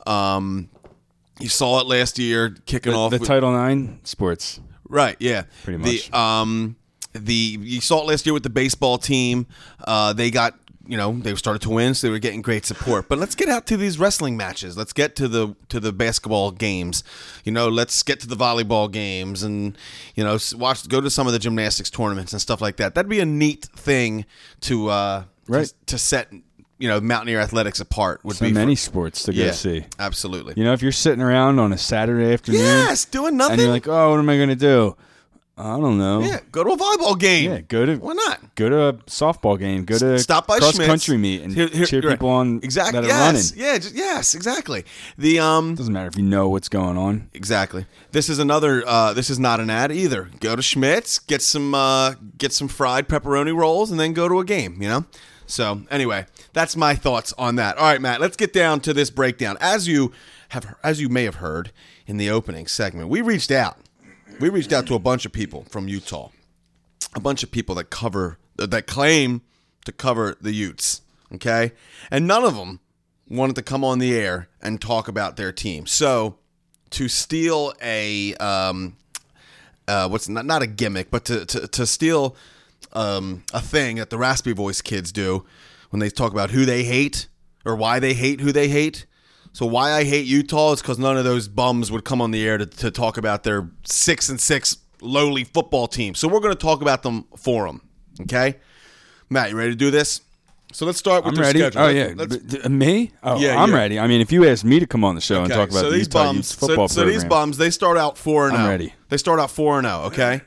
[0.06, 0.68] Um,
[1.40, 4.60] you saw it last year, kicking The, off the with- Title IX sports.
[4.88, 5.16] Right.
[5.18, 5.42] Yeah.
[5.64, 6.10] Pretty much.
[6.10, 6.76] The um
[7.12, 9.46] the you saw it last year with the baseball team.
[9.82, 10.54] Uh, they got
[10.88, 13.08] you know they started to win, so they were getting great support.
[13.08, 14.76] But let's get out to these wrestling matches.
[14.76, 17.02] Let's get to the to the basketball games.
[17.44, 19.76] You know, let's get to the volleyball games, and
[20.14, 22.94] you know, watch go to some of the gymnastics tournaments and stuff like that.
[22.94, 24.24] That'd be a neat thing
[24.62, 25.66] to uh Right.
[25.66, 26.32] to, to set
[26.78, 28.24] you know Mountaineer athletics apart.
[28.24, 29.84] Would So be many sports to yeah, go see.
[29.98, 30.54] Absolutely.
[30.56, 33.52] You know, if you're sitting around on a Saturday afternoon, Yes, doing nothing.
[33.54, 34.96] and you're like, oh, what am I going to do?
[35.58, 36.20] I don't know.
[36.20, 37.50] yeah, go to a volleyball game.
[37.50, 38.54] Yeah, go to Why not?
[38.56, 39.86] go to a softball game.
[39.86, 40.86] Go to stop by cross Schmitz.
[40.86, 42.10] country meet and Here- here- cheer right.
[42.10, 43.64] people on exactly yes, running.
[43.66, 44.84] Yeah, just, yes, exactly.
[45.16, 47.30] The um Doesn't matter if you know what's going on.
[47.32, 47.86] exactly.
[48.12, 48.82] This is another.
[48.86, 50.28] Uh, this is not an ad either.
[50.40, 54.38] Go to Schmitz, get some uh, get some fried pepperoni rolls, and then go to
[54.40, 54.82] a game.
[54.82, 55.04] You know.
[55.46, 57.78] So anyway, that's my thoughts on that.
[57.78, 58.20] All right, Matt.
[58.20, 59.56] Let's get down to this breakdown.
[59.60, 60.12] As you
[60.50, 61.70] have, as you may have heard
[62.06, 63.78] in the opening segment, we reached out.
[64.38, 66.28] We reached out to a bunch of people from Utah,
[67.14, 69.40] a bunch of people that cover that claim
[69.86, 71.00] to cover the Utes.
[71.34, 71.72] Okay,
[72.10, 72.80] and none of them
[73.28, 75.86] wanted to come on the air and talk about their team.
[75.86, 76.36] So
[76.90, 78.96] to steal a um,
[79.88, 82.36] uh, what's not not a gimmick, but to to, to steal
[82.92, 85.46] um, a thing that the raspy voice kids do
[85.88, 87.28] when they talk about who they hate
[87.64, 89.06] or why they hate who they hate.
[89.56, 92.46] So why I hate Utah is because none of those bums would come on the
[92.46, 96.14] air to, to talk about their six and six lowly football team.
[96.14, 97.80] So we're going to talk about them for them.
[98.20, 98.56] Okay,
[99.30, 100.20] Matt, you ready to do this?
[100.74, 101.60] So let's start with I'm ready.
[101.60, 101.80] schedule.
[101.80, 103.12] Oh yeah, let's- me?
[103.22, 103.76] Oh, Yeah, I'm yeah.
[103.76, 103.98] ready.
[103.98, 105.90] I mean, if you asked me to come on the show and talk about so
[105.90, 107.28] the these Utah bums, Utes so, football so these program.
[107.30, 108.70] bums, they start out four and I'm zero.
[108.72, 108.94] ready.
[109.08, 110.00] They start out four and zero.
[110.08, 110.42] Okay,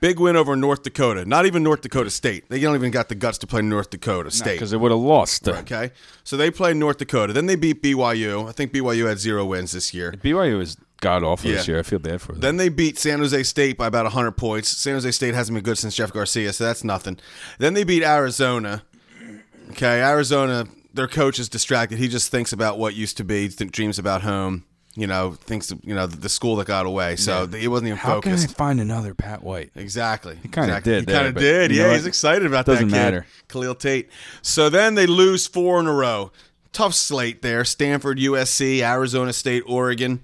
[0.00, 1.24] big win over North Dakota.
[1.24, 2.48] Not even North Dakota State.
[2.48, 4.54] They don't even got the guts to play North Dakota State.
[4.54, 5.48] because they would have lost.
[5.48, 5.90] Okay,
[6.24, 7.32] so they play North Dakota.
[7.32, 8.48] Then they beat BYU.
[8.48, 10.12] I think BYU had zero wins this year.
[10.12, 11.78] BYU is god awful this year.
[11.78, 12.40] I feel bad for them.
[12.40, 14.68] Then they beat San Jose State by about 100 points.
[14.68, 17.18] San Jose State hasn't been good since Jeff Garcia, so that's nothing.
[17.58, 18.82] Then they beat Arizona.
[19.70, 21.98] Okay, Arizona, their coach is distracted.
[21.98, 24.64] He just thinks about what used to be, dreams about home.
[24.98, 27.14] You know, thinks you know the, school that got away.
[27.14, 27.58] So Yeah.
[27.58, 28.56] he wasn't even How can I focused.
[28.56, 29.70] find another Pat White?
[29.76, 30.34] Exactly.
[30.42, 30.92] He kinda exactly.
[30.92, 31.70] did He kind of did.
[31.70, 33.00] Yeah, he's excited about Doesn't that kid.
[33.00, 33.26] matter.
[33.48, 34.10] Khalil Tate.
[34.42, 36.32] So then they lose four in a row.
[36.72, 37.64] Tough slate there.
[37.64, 40.20] Stanford, USC, Arizona State, Oregon.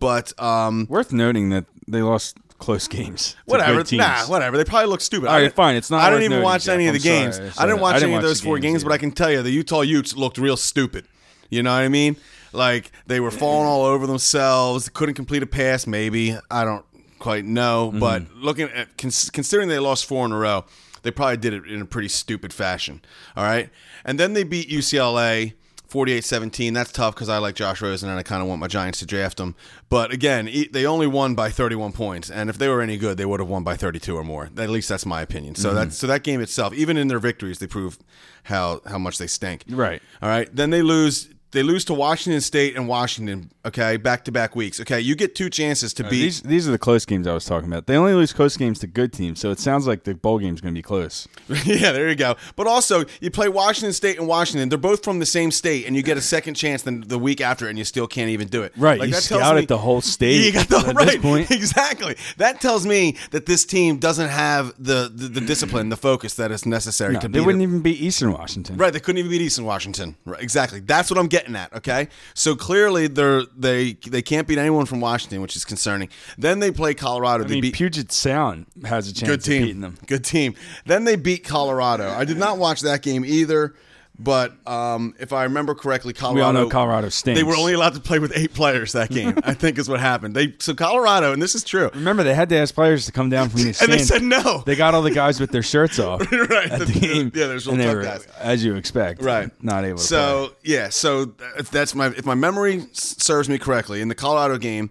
[0.00, 3.36] But um, Worth noting that they lost close games.
[3.44, 3.84] whatever.
[3.96, 4.56] Nah, whatever.
[4.56, 5.28] They probably look stupid.
[5.28, 5.76] All didn't- fine.
[5.76, 6.74] It's not I didn't even watch Jeff.
[6.74, 7.44] any of the I'm sorry.
[7.46, 7.58] games.
[7.58, 8.92] I I didn't watch I didn't any of those four games games, but.
[8.92, 11.06] I can tell you the Utah Utes looked real stupid.
[11.48, 12.16] You know what I mean?
[12.52, 14.88] Like they were falling all over themselves.
[14.88, 15.86] Couldn't complete a pass.
[15.86, 16.84] Maybe I don't
[17.18, 17.88] quite know.
[17.90, 17.98] Mm-hmm.
[18.00, 20.64] But looking at considering they lost four in a row,
[21.02, 23.00] they probably did it in a pretty stupid fashion.
[23.36, 23.70] All right,
[24.04, 25.54] and then they beat UCLA.
[25.88, 28.98] 48-17 that's tough because i like josh rosen and i kind of want my giants
[28.98, 29.54] to draft him
[29.88, 33.24] but again they only won by 31 points and if they were any good they
[33.24, 35.76] would have won by 32 or more at least that's my opinion so Mm-hmm.
[35.76, 37.98] that's so that game itself even in their victories they prove
[38.42, 40.02] how how much they stink Right.
[40.20, 44.30] all right then they lose they lose to washington state and washington okay back to
[44.30, 47.26] back weeks okay you get two chances to beat These these are the close games
[47.26, 47.86] I was talking about.
[47.86, 50.60] They only lose close games to good teams, so it sounds like the bowl game's
[50.60, 51.26] going to be close.
[51.64, 52.36] yeah, there you go.
[52.56, 54.68] But also, you play Washington State and Washington.
[54.68, 57.40] They're both from the same state, and you get a second chance then the week
[57.40, 58.72] after, and you still can't even do it.
[58.76, 61.16] Right, Like, you that tells scouted the whole state You got the at right this
[61.16, 61.50] point.
[61.62, 62.16] exactly.
[62.36, 66.50] That tells me that this team doesn't have the the, the discipline, the focus that
[66.50, 67.64] is necessary No, to they wouldn't it.
[67.68, 68.76] even beat Eastern Washington.
[68.76, 70.16] Right, they couldn't even beat Eastern Washington.
[70.24, 70.80] Right, exactly.
[70.80, 71.72] That's what I'm getting at.
[71.74, 76.08] Okay, so clearly they're they they can't beat anyone from Washington, which is concerning.
[76.38, 77.44] Then they play Colorado.
[77.44, 79.62] I they mean, beat Puget Sound has a chance good of team.
[79.62, 79.98] beating them.
[80.06, 80.54] Good team.
[80.86, 82.08] Then they beat Colorado.
[82.10, 83.74] I did not watch that game either,
[84.18, 86.36] but um, if I remember correctly, Colorado.
[86.36, 87.38] We all know Colorado stinks.
[87.38, 89.38] They were only allowed to play with eight players that game.
[89.44, 90.34] I think is what happened.
[90.34, 91.90] They so Colorado, and this is true.
[91.94, 94.62] Remember, they had to ask players to come down from the And they said no.
[94.64, 97.32] They got all the guys with their shirts off Right, at the- the game.
[97.34, 98.26] yeah, there's real and they tough were, guys.
[98.40, 99.50] as you expect, Right.
[99.62, 104.00] Not able to So yeah, so if that's my if my memory serves me correctly,
[104.00, 104.90] in the Colorado game,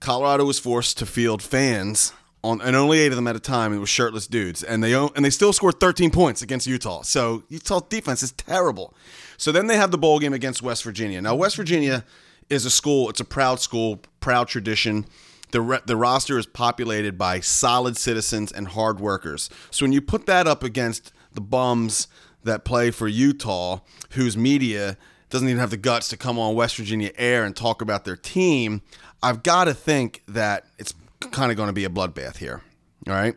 [0.00, 2.12] Colorado was forced to field fans
[2.46, 3.72] on and only eight of them at a time.
[3.72, 7.02] It was shirtless dudes, and they and they still scored 13 points against Utah.
[7.02, 8.94] So Utah defense is terrible.
[9.36, 11.20] So then they have the bowl game against West Virginia.
[11.20, 12.04] Now West Virginia
[12.48, 13.10] is a school.
[13.10, 15.06] It's a proud school, proud tradition.
[15.52, 19.48] The, re- the roster is populated by solid citizens and hard workers.
[19.70, 22.08] So when you put that up against the bums
[22.44, 23.80] that play for Utah,
[24.10, 24.96] whose media
[25.30, 28.16] doesn't even have the guts to come on West Virginia air and talk about their
[28.16, 28.82] team,
[29.22, 32.62] I've got to think that it's kind of going to be a bloodbath here.
[33.06, 33.34] All right.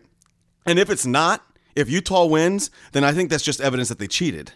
[0.65, 1.43] And if it's not,
[1.75, 4.53] if Utah wins, then I think that's just evidence that they cheated.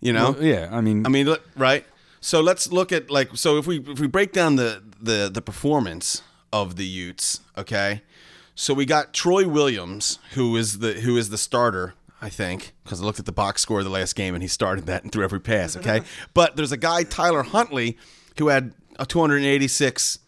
[0.00, 0.32] You know?
[0.32, 1.84] Well, yeah, I mean, I mean, look, right?
[2.20, 5.42] So let's look at like so if we if we break down the the the
[5.42, 6.22] performance
[6.52, 8.02] of the Utes, okay?
[8.54, 13.02] So we got Troy Williams, who is the who is the starter, I think, because
[13.02, 15.12] I looked at the box score of the last game and he started that and
[15.12, 16.02] threw every pass, okay?
[16.34, 17.98] but there's a guy Tyler Huntley
[18.38, 20.18] who had a 286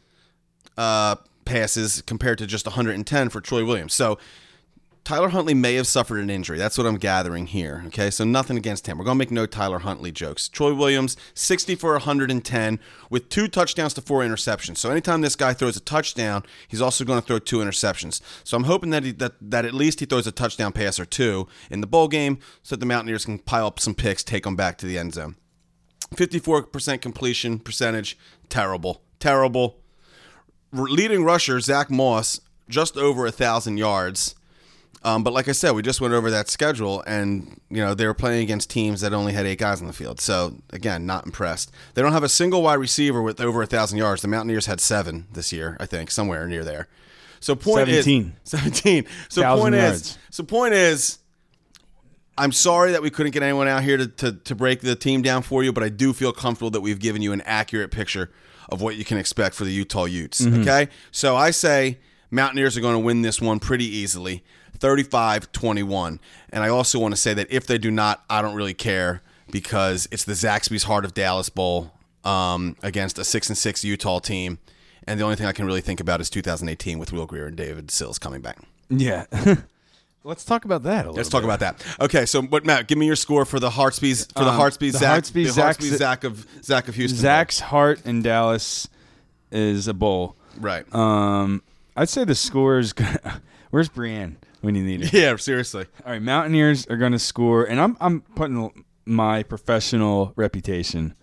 [0.76, 3.94] uh, passes compared to just 110 for Troy Williams.
[3.94, 4.18] So
[5.06, 6.58] Tyler Huntley may have suffered an injury.
[6.58, 7.84] That's what I'm gathering here.
[7.86, 8.98] Okay, so nothing against him.
[8.98, 10.48] We're gonna make no Tyler Huntley jokes.
[10.48, 14.78] Troy Williams, 60 for 110 with two touchdowns to four interceptions.
[14.78, 18.20] So anytime this guy throws a touchdown, he's also going to throw two interceptions.
[18.42, 21.04] So I'm hoping that he, that that at least he throws a touchdown pass or
[21.04, 24.42] two in the bowl game, so that the Mountaineers can pile up some picks, take
[24.42, 25.36] them back to the end zone.
[26.16, 28.18] 54% completion percentage,
[28.48, 29.78] terrible, terrible.
[30.72, 34.34] Leading rusher Zach Moss, just over a thousand yards.
[35.02, 38.06] Um, but like I said, we just went over that schedule, and you know they
[38.06, 40.20] were playing against teams that only had eight guys on the field.
[40.20, 41.70] So again, not impressed.
[41.94, 44.22] They don't have a single wide receiver with over a thousand yards.
[44.22, 46.88] The Mountaineers had seven this year, I think, somewhere near there.
[47.38, 48.22] So point 17.
[48.26, 49.06] is seventeen.
[49.28, 50.00] So point yards.
[50.00, 51.18] is so point is.
[52.38, 55.22] I'm sorry that we couldn't get anyone out here to, to, to break the team
[55.22, 58.30] down for you, but I do feel comfortable that we've given you an accurate picture
[58.68, 60.42] of what you can expect for the Utah Utes.
[60.42, 60.62] Mm-hmm.
[60.62, 60.88] Okay?
[61.10, 61.98] So I say
[62.30, 64.44] Mountaineers are going to win this one pretty easily
[64.78, 66.20] 35 21.
[66.50, 69.22] And I also want to say that if they do not, I don't really care
[69.50, 71.92] because it's the Zaxby's Heart of Dallas Bowl
[72.24, 74.58] um, against a 6 and 6 Utah team.
[75.06, 77.56] And the only thing I can really think about is 2018 with Will Grier and
[77.56, 78.58] David Sills coming back.
[78.90, 79.24] yeah.
[80.26, 81.14] Let's talk about that a little.
[81.14, 81.46] Let's talk bit.
[81.46, 81.84] about that.
[82.00, 84.94] Okay, so but Matt, give me your score for the Heartbees for the Um, Heartbees
[84.94, 87.18] the Zach, Heartbees the Zach- of Zach of Houston.
[87.18, 88.88] Zach's heart in Dallas
[89.52, 90.36] is a bowl.
[90.58, 90.84] right?
[90.94, 91.62] Um,
[91.96, 92.92] I'd say the score is.
[92.92, 95.12] gonna- Where's Brienne when you need it?
[95.12, 95.86] yeah, seriously.
[96.04, 101.14] All right, Mountaineers are going to score, and I'm I'm putting my professional reputation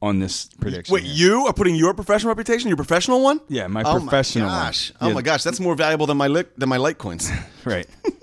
[0.00, 0.92] on this prediction.
[0.94, 1.14] Wait, here.
[1.14, 3.40] you are putting your professional reputation, your professional one?
[3.48, 4.66] Yeah, my oh professional My one.
[4.66, 4.92] gosh.
[5.00, 5.14] Oh Yeah.
[5.14, 7.30] my gosh, that's more valuable than my li- than my Litecoins.
[7.64, 7.86] Right.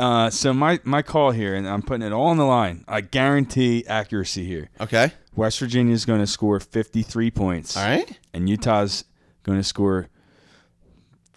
[0.00, 2.84] uh, so my my call here, and I'm putting it all on the line.
[2.88, 4.70] I guarantee accuracy here.
[4.80, 5.12] Okay.
[5.36, 7.76] West Virginia is going to score 53 points.
[7.76, 8.18] All right.
[8.34, 9.04] And Utah's
[9.42, 10.08] going to score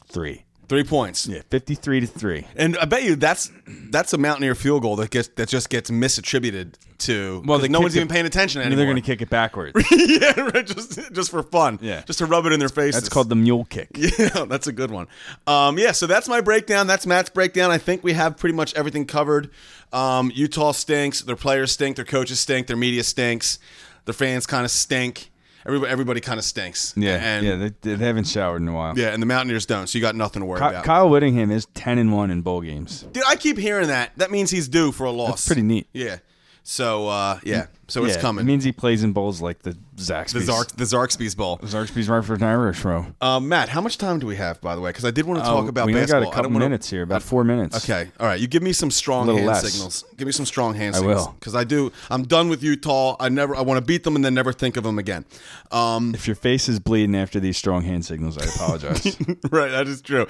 [0.07, 0.45] three.
[0.73, 1.27] Three points.
[1.27, 2.47] Yeah, 53 to three.
[2.55, 5.91] And I bet you that's that's a Mountaineer field goal that gets that just gets
[5.91, 8.77] misattributed to Well, no one's it- even paying attention And anymore.
[8.85, 9.73] they're going to kick it backwards.
[9.91, 11.77] yeah, right, just just for fun.
[11.79, 12.01] Yeah.
[12.07, 12.95] just to rub it in their faces.
[12.99, 13.89] That's called the mule kick.
[14.17, 15.05] Yeah, that's a good one.
[15.45, 16.87] Um, yeah, so that's my breakdown.
[16.87, 17.69] That's Matt's breakdown.
[17.69, 19.51] I think we have pretty much everything covered.
[19.91, 21.21] Um, Utah stinks.
[21.21, 21.97] Their players stink.
[21.97, 22.65] Their coaches stink.
[22.65, 23.59] Their media stinks.
[24.05, 25.29] Their fans kind of stink.
[25.65, 26.93] Everybody, everybody kind of stinks.
[26.97, 28.97] Yeah, and yeah, they, they haven't showered in a while.
[28.97, 29.87] yeah, and the Mountaineers don't.
[29.87, 30.83] So you got nothing to worry Ky- about.
[30.83, 33.03] Kyle Whittingham is 10 and 1 in bowl games.
[33.11, 34.11] Dude, I keep hearing that.
[34.17, 35.29] That means he's due for a loss.
[35.29, 35.87] That's pretty neat.
[35.93, 36.17] Yeah.
[36.65, 38.45] So uh, yeah, so it's Yeah, coming.
[38.45, 40.31] It means he plays in bowls like the Zaxby's.
[40.33, 41.57] the Zark, the Zarkspies Bowl.
[41.57, 43.05] Zaxby's right for an Irish row.
[43.19, 44.89] Um, Matt, how much time do we have, by the way?
[44.89, 46.21] Because I did want to talk Oh, about we basketball.
[46.23, 47.83] got a couple minutes here, about four minutes.
[47.83, 48.39] Okay, all right.
[48.39, 49.69] You give me some strong hand less.
[49.69, 50.05] signals.
[50.15, 51.25] Give me some strong hand I signals.
[51.27, 51.35] will.
[51.37, 51.91] because I do.
[52.09, 53.17] I'm done with Utah.
[53.19, 53.57] I never.
[53.57, 55.25] I want to beat them and then never think of them again.
[55.69, 59.05] Um, If your face is bleeding after these strong hand signals, I apologize.
[59.51, 60.27] right, that is true.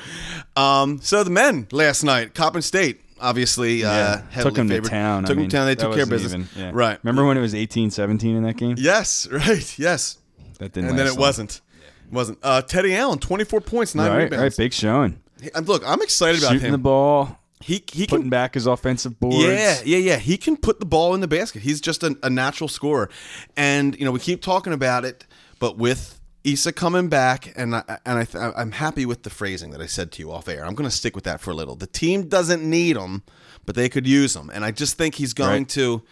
[0.56, 4.84] Um, so the men last night, Coppin State, obviously, uh, yeah, heavily took them favored.
[4.84, 5.24] to town.
[5.24, 5.66] Took I mean, them to town.
[5.68, 6.34] They took care of business.
[6.34, 6.72] even- yeah.
[6.74, 7.00] Right.
[7.04, 8.76] Remember when it was 18-17 in that game?
[8.78, 9.28] Yes.
[9.32, 9.80] Right.
[9.80, 10.18] Yes.
[10.60, 10.92] That didn't.
[10.92, 11.20] and then it long.
[11.20, 11.62] wasn't.
[12.06, 12.38] It wasn't.
[12.44, 14.42] Uh, Teddy Allen, 24 points, nine Right, rebounds.
[14.44, 15.20] right, big showing.
[15.42, 16.60] Hey, Look, I'm excited about him.
[16.60, 19.38] Shooting the ball, he he putting can back his offensive boards.
[19.46, 20.18] Yeah, yeah, yeah.
[20.18, 21.64] He can put the ball in the basket.
[21.64, 23.10] He's just a, a natural scorer.
[23.58, 25.26] And you know, we keep talking about it,
[25.60, 29.72] but with Esa coming back, and I, and I th- I'm happy with the phrasing
[29.72, 30.66] that I said to you off air.
[30.66, 31.76] I'm going to stick with that for a little.
[31.76, 33.24] The team doesn't need him,
[33.66, 35.70] but they could use him, and I just think he's going Right.
[35.70, 36.04] to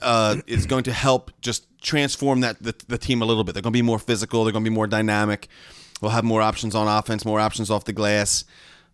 [0.00, 3.52] uh, is going to help just transform that the, the team a little bit.
[3.52, 4.44] They're going to be more physical.
[4.44, 5.48] They're going to be more dynamic.
[6.00, 8.44] We'll have more options on offense, more options off the glass.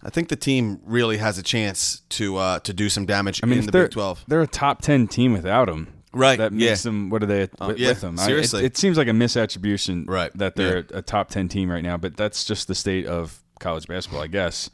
[0.02, 3.46] I think the team really has a chance to uh, to do some damage I
[3.46, 4.24] mean, in the Big Twelve.
[4.28, 5.92] they're a top 10 team without him.
[6.12, 6.90] Right, That makes yeah.
[6.90, 8.18] them, what are they Oh, with, yeah, with them?
[8.18, 8.64] I- it- seriously.
[8.64, 12.16] it, seems like a misattribution Right, that they're a top 10 team right now, but
[12.16, 14.70] that's just the state of college basketball, I guess.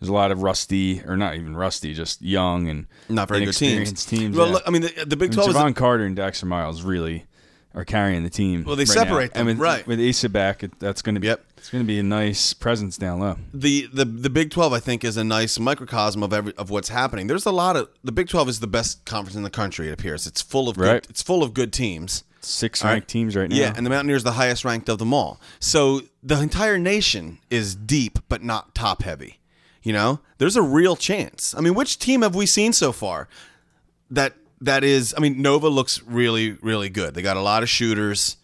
[0.00, 3.54] There's a lot of rusty, or not even rusty, just young and Not very good
[3.54, 4.04] teams.
[4.04, 4.36] teams.
[4.36, 4.52] Well, yeah.
[4.54, 6.82] look, I mean, the, the Big I mean, Twelve is Jevon Carter and Daxter Miles
[6.82, 7.26] really
[7.74, 8.64] are carrying the team.
[8.64, 9.44] Well, they right separate now.
[9.44, 9.86] them, right.
[9.86, 11.44] With Esa back, it, that's going to be Yep.
[11.56, 13.36] it's going to be a nice presence down low.
[13.54, 14.72] the the the Big Twelve.
[14.72, 17.26] I think is a nice microcosm of every of what's happening.
[17.28, 19.88] There's a lot of the Big Twelve is the best conference in the country.
[19.88, 21.02] It appears it's full of Right.
[21.02, 22.24] good, it's full of good teams.
[22.44, 23.54] Six ranked teams right now.
[23.54, 25.40] Yeah, and the Mountaineers the highest ranked of them all.
[25.60, 29.38] So the entire nation is deep, but not top heavy.
[29.84, 31.54] You know, there's a real chance.
[31.56, 33.28] I mean, which team have we seen so far
[34.10, 35.14] that that is?
[35.16, 37.14] I mean, Nova looks really, really good.
[37.14, 38.36] They got a lot of shooters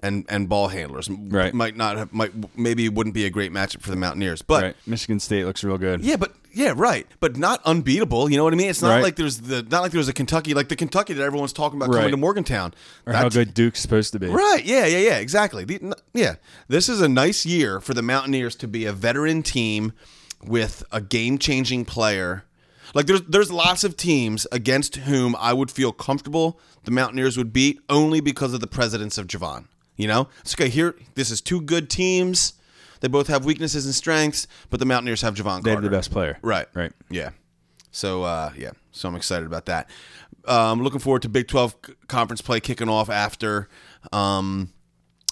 [0.00, 1.08] and and ball handlers.
[1.10, 1.52] Right.
[1.54, 2.12] Might not have.
[2.12, 4.62] Might maybe it wouldn't be a great matchup for the Mountaineers, but.
[4.62, 4.76] right.
[4.86, 6.02] Michigan State looks real good.
[6.02, 8.30] Yeah, but yeah, right, but not unbeatable.
[8.30, 8.70] You know what I mean?
[8.70, 9.02] It's not Right.
[9.02, 11.92] like there's the not like there's a Kentucky like the Kentucky that everyone's talking about
[11.92, 12.74] coming to Morgantown.
[13.06, 14.26] Or how good Duke's supposed to be.
[14.28, 14.64] Right.
[14.64, 14.86] Yeah.
[14.86, 14.98] Yeah.
[14.98, 15.18] Yeah.
[15.18, 15.64] Exactly.
[15.64, 16.36] The, n- yeah.
[16.68, 19.92] This is a nice year for the Mountaineers to be a veteran team
[20.44, 22.44] with a game-changing player.
[22.94, 27.52] Like there's there's lots of teams against whom I would feel comfortable the Mountaineers would
[27.52, 29.66] beat only because of the presence of Jevon.
[29.96, 30.68] You know, it's okay.
[30.68, 32.54] Here, this is two good teams.
[33.00, 35.62] They both have weaknesses and strengths, but the Mountaineers have Jevon.
[35.62, 36.38] They have the best player.
[36.40, 36.66] Right.
[36.74, 36.92] Right.
[37.10, 37.30] Yeah.
[37.90, 38.70] So uh, yeah.
[38.92, 39.90] So I'm excited about that.
[40.46, 41.76] Um, looking forward to Big 12
[42.06, 43.68] conference play kicking off after
[44.12, 44.72] um,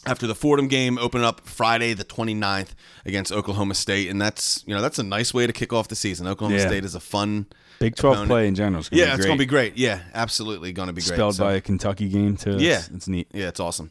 [0.07, 2.71] after the Fordham game open up Friday the 29th
[3.05, 5.97] against Oklahoma State, and that's you know that's a nice way to kick off the
[5.97, 6.27] season.
[6.27, 6.67] Oklahoma Yeah.
[6.69, 7.47] State is a fun
[7.79, 8.31] Big 12 opponent.
[8.31, 9.77] play in general is Yeah, be it's gonna be great.
[9.77, 11.15] Yeah, absolutely gonna be great.
[11.15, 12.57] Spelled So- by a Kentucky game too.
[12.59, 13.29] yeah, It's, it's neat.
[13.35, 13.91] Yeah, it's awesome.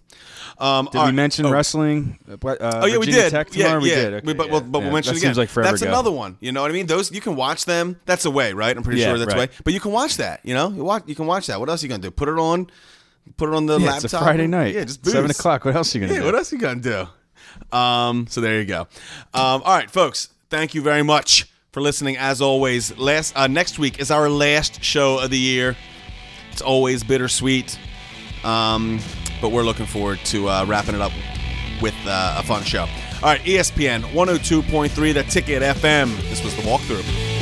[0.57, 1.13] Um, Did we right.
[1.13, 2.17] mention Oh, wrestling?
[2.27, 3.29] Uh, Oh yeah, we did.
[3.29, 3.81] Tech yeah, tomorrow?
[3.81, 3.95] We yeah.
[3.95, 4.13] did.
[4.15, 4.85] Okay, We- but, yeah, but, but yeah.
[4.85, 5.29] we'll mention that it again.
[5.29, 5.91] Seems like forever That's ago.
[5.91, 6.37] another one.
[6.39, 6.87] You know what I mean?
[6.87, 7.97] Those you can watch them.
[8.05, 8.75] That's a way, right?
[8.75, 9.49] I'm pretty sure that's right.
[9.49, 9.49] away.
[9.63, 10.39] But you can watch that.
[10.43, 11.03] You know, you watch.
[11.05, 11.59] You can watch that.
[11.59, 12.09] What else are you gonna do?
[12.11, 12.67] Put it on.
[13.37, 14.03] Put it on the Yeah, laptop.
[14.05, 14.73] it's a Friday night.
[14.75, 15.65] Yeah, just seven o'clock.
[15.65, 16.25] What else are you gonna Yeah, do?
[16.25, 17.07] what else you gonna do?
[17.77, 18.81] Um, so there you go.
[19.33, 20.29] Um, all right, folks.
[20.49, 22.17] Thank you very much for listening.
[22.17, 25.75] As always, last uh, next week is our last show of the year.
[26.51, 27.77] It's always bittersweet,
[28.45, 28.99] um,
[29.41, 31.11] but we're looking forward to uh, wrapping it up
[31.81, 32.83] with uh, a fun show.
[33.15, 36.15] All right, ESPN 102.3, the Ticket FM.
[36.29, 37.34] This was the walkthrough.